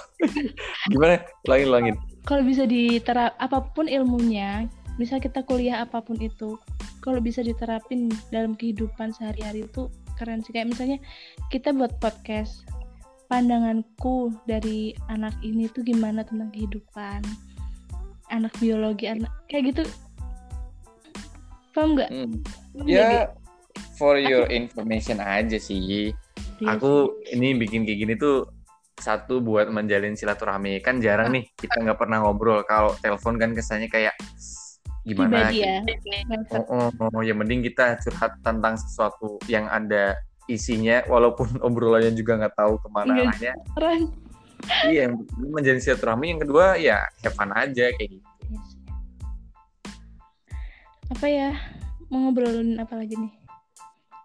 Gimana? 0.89 1.21
Langin 1.45 1.69
langin. 1.69 1.95
kalau 2.23 2.43
bisa 2.43 2.65
diterap 2.65 3.39
apa 3.39 3.63
pun 3.71 3.87
ilmunya 3.87 4.67
misal 4.97 5.19
kita 5.19 5.43
kuliah 5.43 5.81
apa 5.81 6.01
pun 6.01 6.17
itu 6.17 6.59
kalau 6.99 7.21
bisa 7.21 7.39
diterapin 7.39 8.09
dalam 8.31 8.55
kehidupan 8.55 9.13
sehari-hari 9.13 9.63
itu 9.63 9.87
keren 10.17 10.43
sih 10.43 10.51
kayak 10.51 10.73
misalnya 10.73 10.99
kita 11.51 11.71
buat 11.71 11.95
podcast 12.01 12.67
pandanganku 13.27 14.35
dari 14.43 14.91
anak 15.07 15.37
ini 15.41 15.69
tuh 15.69 15.83
gimana 15.83 16.25
tentang 16.25 16.51
kehidupan 16.51 17.23
anak 18.27 18.51
biologi 18.57 19.07
anak 19.07 19.31
kayak 19.47 19.71
gitu 19.71 19.83
paham 21.71 21.95
nggak 21.95 22.11
Hmm. 22.11 22.35
Jadi- 22.75 22.91
Ya, 22.91 23.11
for 23.95 24.17
your 24.17 24.49
information 24.49 25.21
aja 25.21 25.57
sih. 25.57 26.11
Iya 26.57 26.81
Aku 26.81 27.21
ini 27.33 27.53
bikin 27.53 27.85
kayak 27.85 27.99
gini 28.01 28.15
tuh 28.17 28.49
satu 28.97 29.45
buat 29.45 29.69
menjalin 29.69 30.17
silaturahmi. 30.17 30.81
Kan 30.81 31.05
jarang 31.05 31.29
nih 31.29 31.45
kita 31.53 31.85
nggak 31.85 32.01
pernah 32.01 32.25
ngobrol. 32.25 32.65
Kalau 32.65 32.97
telepon 32.97 33.37
kan 33.37 33.53
kesannya 33.53 33.93
kayak 33.93 34.17
gimana? 35.05 35.53
pribadi 35.53 35.63
ya 35.63 35.85
Oh, 36.57 36.89
oh, 36.91 37.11
oh, 37.13 37.23
ya 37.23 37.37
mending 37.37 37.63
kita 37.63 38.01
curhat 38.01 38.41
tentang 38.41 38.75
sesuatu 38.75 39.37
yang 39.47 39.69
ada 39.69 40.17
isinya, 40.47 41.05
walaupun 41.07 41.47
obrolannya 41.67 42.17
juga 42.17 42.41
nggak 42.41 42.55
tahu 42.57 42.75
ke 42.81 42.89
mana 42.91 43.13
Iya. 43.13 43.23
arahnya. 43.23 43.53
Iya, 44.89 45.01
yang 45.07 45.13
menjalin 45.39 45.79
silaturahmi. 45.79 46.27
Yang 46.33 46.41
kedua 46.49 46.67
ya 46.75 47.05
have 47.23 47.37
fun 47.37 47.53
aja 47.53 47.93
kayak 47.93 48.11
gitu. 48.11 48.27
Yes. 48.51 48.69
apa 51.07 51.27
ya 51.31 51.51
mau 52.11 52.19
ngobrolin 52.27 52.79
apa 52.79 52.99
lagi 52.99 53.15
nih 53.15 53.31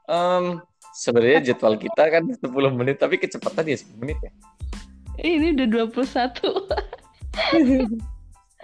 Em, 0.10 0.58
sebenarnya 0.96 1.42
jadwal 1.52 1.76
kita 1.80 2.04
kan 2.12 2.24
10 2.28 2.72
menit, 2.76 3.00
tapi 3.00 3.18
kecepatan 3.18 3.68
ya 3.68 3.78
10 3.80 4.02
menit 4.02 4.18
ya. 4.22 4.32
Eh, 5.22 5.36
ini 5.38 5.54
udah 5.56 5.68
21 5.92 6.32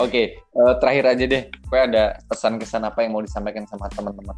Oke, 0.03 0.37
eh, 0.37 0.73
terakhir 0.77 1.05
aja 1.09 1.25
deh. 1.25 1.49
Gue 1.49 1.79
ada 1.79 2.21
pesan-kesan 2.29 2.85
apa 2.85 3.01
yang 3.01 3.17
mau 3.17 3.25
disampaikan 3.25 3.65
sama 3.65 3.89
teman-teman? 3.89 4.37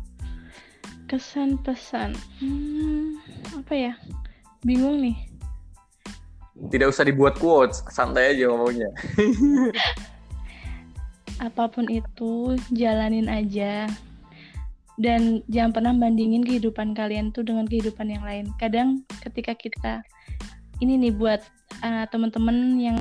kesan 1.10 1.58
pesan 1.66 2.14
hmm, 2.38 3.18
apa 3.58 3.74
ya 3.74 3.94
bingung 4.62 5.02
nih 5.02 5.18
Tidak 6.60 6.92
usah 6.92 7.08
dibuat 7.08 7.40
quotes, 7.40 7.80
santai 7.88 8.36
aja 8.36 8.52
ngomongnya. 8.52 8.92
apa 11.48 11.72
pun 11.72 11.88
itu 11.88 12.60
jalanin 12.76 13.32
aja 13.32 13.88
dan 15.00 15.40
jangan 15.48 15.72
pernah 15.72 15.94
bandingin 15.96 16.44
kehidupan 16.44 16.92
kalian 16.92 17.32
tuh 17.32 17.48
dengan 17.48 17.64
kehidupan 17.64 18.12
yang 18.12 18.22
lain. 18.22 18.52
Kadang 18.60 19.08
ketika 19.24 19.56
kita 19.56 20.04
ini 20.84 21.00
nih 21.00 21.16
buat 21.16 21.40
uh, 21.80 22.04
teman-teman 22.12 22.76
yang 22.76 23.00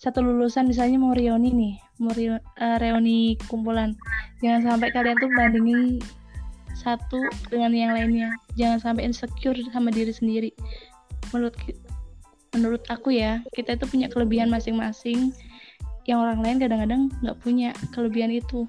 satu 0.00 0.24
lulusan 0.24 0.72
misalnya 0.72 0.96
mau 0.96 1.12
reuni 1.12 1.52
nih 1.52 1.74
mau 2.00 2.12
reu- 2.16 2.40
uh, 2.40 2.76
reuni 2.80 3.36
kumpulan. 3.48 3.92
Jangan 4.40 4.76
sampai 4.76 4.88
kalian 4.92 5.16
tuh 5.20 5.28
bandingin 5.36 6.00
satu 6.72 7.20
dengan 7.52 7.72
yang 7.76 7.92
lainnya. 7.92 8.32
Jangan 8.56 8.80
sampai 8.80 9.08
insecure 9.08 9.56
sama 9.68 9.92
diri 9.92 10.12
sendiri. 10.12 10.50
Menurut 11.32 11.56
menurut 12.56 12.82
aku 12.88 13.12
ya 13.12 13.44
kita 13.52 13.76
itu 13.76 13.84
punya 13.84 14.08
kelebihan 14.08 14.48
masing-masing. 14.48 15.36
Yang 16.08 16.18
orang 16.24 16.40
lain 16.40 16.56
kadang-kadang 16.62 17.02
nggak 17.20 17.36
punya 17.44 17.74
kelebihan 17.92 18.32
itu 18.32 18.64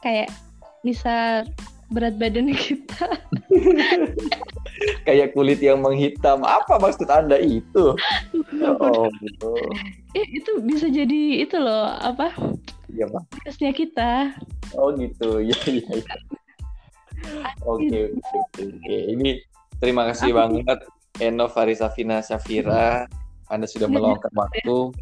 kayak 0.00 0.28
misal 0.86 1.44
berat 1.88 2.20
badan 2.20 2.52
kita 2.58 3.08
Kayak 5.02 5.34
kulit 5.34 5.58
yang 5.58 5.80
menghitam. 5.82 6.44
Apa 6.46 6.78
maksud 6.78 7.08
Anda 7.10 7.40
itu? 7.40 7.96
Oh, 8.62 9.08
gitu. 9.24 9.52
eh, 10.14 10.26
itu 10.30 10.62
bisa 10.62 10.86
jadi 10.86 11.42
itu 11.42 11.56
loh 11.58 11.88
apa 11.98 12.30
Iya, 12.88 13.04
Pak. 13.10 13.22
minusnya 13.42 13.72
kita 13.74 14.12
Oh, 14.76 14.92
gitu. 14.94 15.40
Iya, 15.44 15.56
iya. 15.66 15.92
iya. 16.04 16.16
Oke, 17.66 18.14
oke, 18.14 18.38
oke. 18.62 18.96
Ini 19.18 19.42
terima 19.82 20.06
kasih 20.12 20.30
banget 20.30 20.78
Eno 21.18 21.50
Farisafina 21.50 22.22
Syafira. 22.22 23.08
Anda 23.48 23.66
sudah 23.66 23.88
meluangkan 23.90 24.30
waktu. 24.36 24.92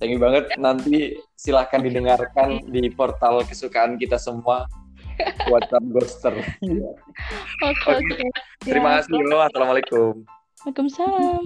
Thank 0.00 0.16
you 0.16 0.20
banget. 0.20 0.48
Nanti 0.56 1.20
silahkan 1.36 1.84
didengarkan 1.84 2.64
di 2.72 2.88
portal 2.88 3.44
kesukaan 3.44 4.00
kita 4.00 4.16
semua. 4.16 4.64
WhatsApp 5.52 5.84
Ghoster. 5.92 6.32
oke 6.32 6.80
Oke. 7.60 7.92
oke 7.92 8.24
Terima 8.64 8.96
Ya, 8.96 9.04
kasih. 9.04 9.20
Lo. 9.20 9.38
Assalamualaikum. 9.44 10.24
Waalaikumsalam 10.64 11.44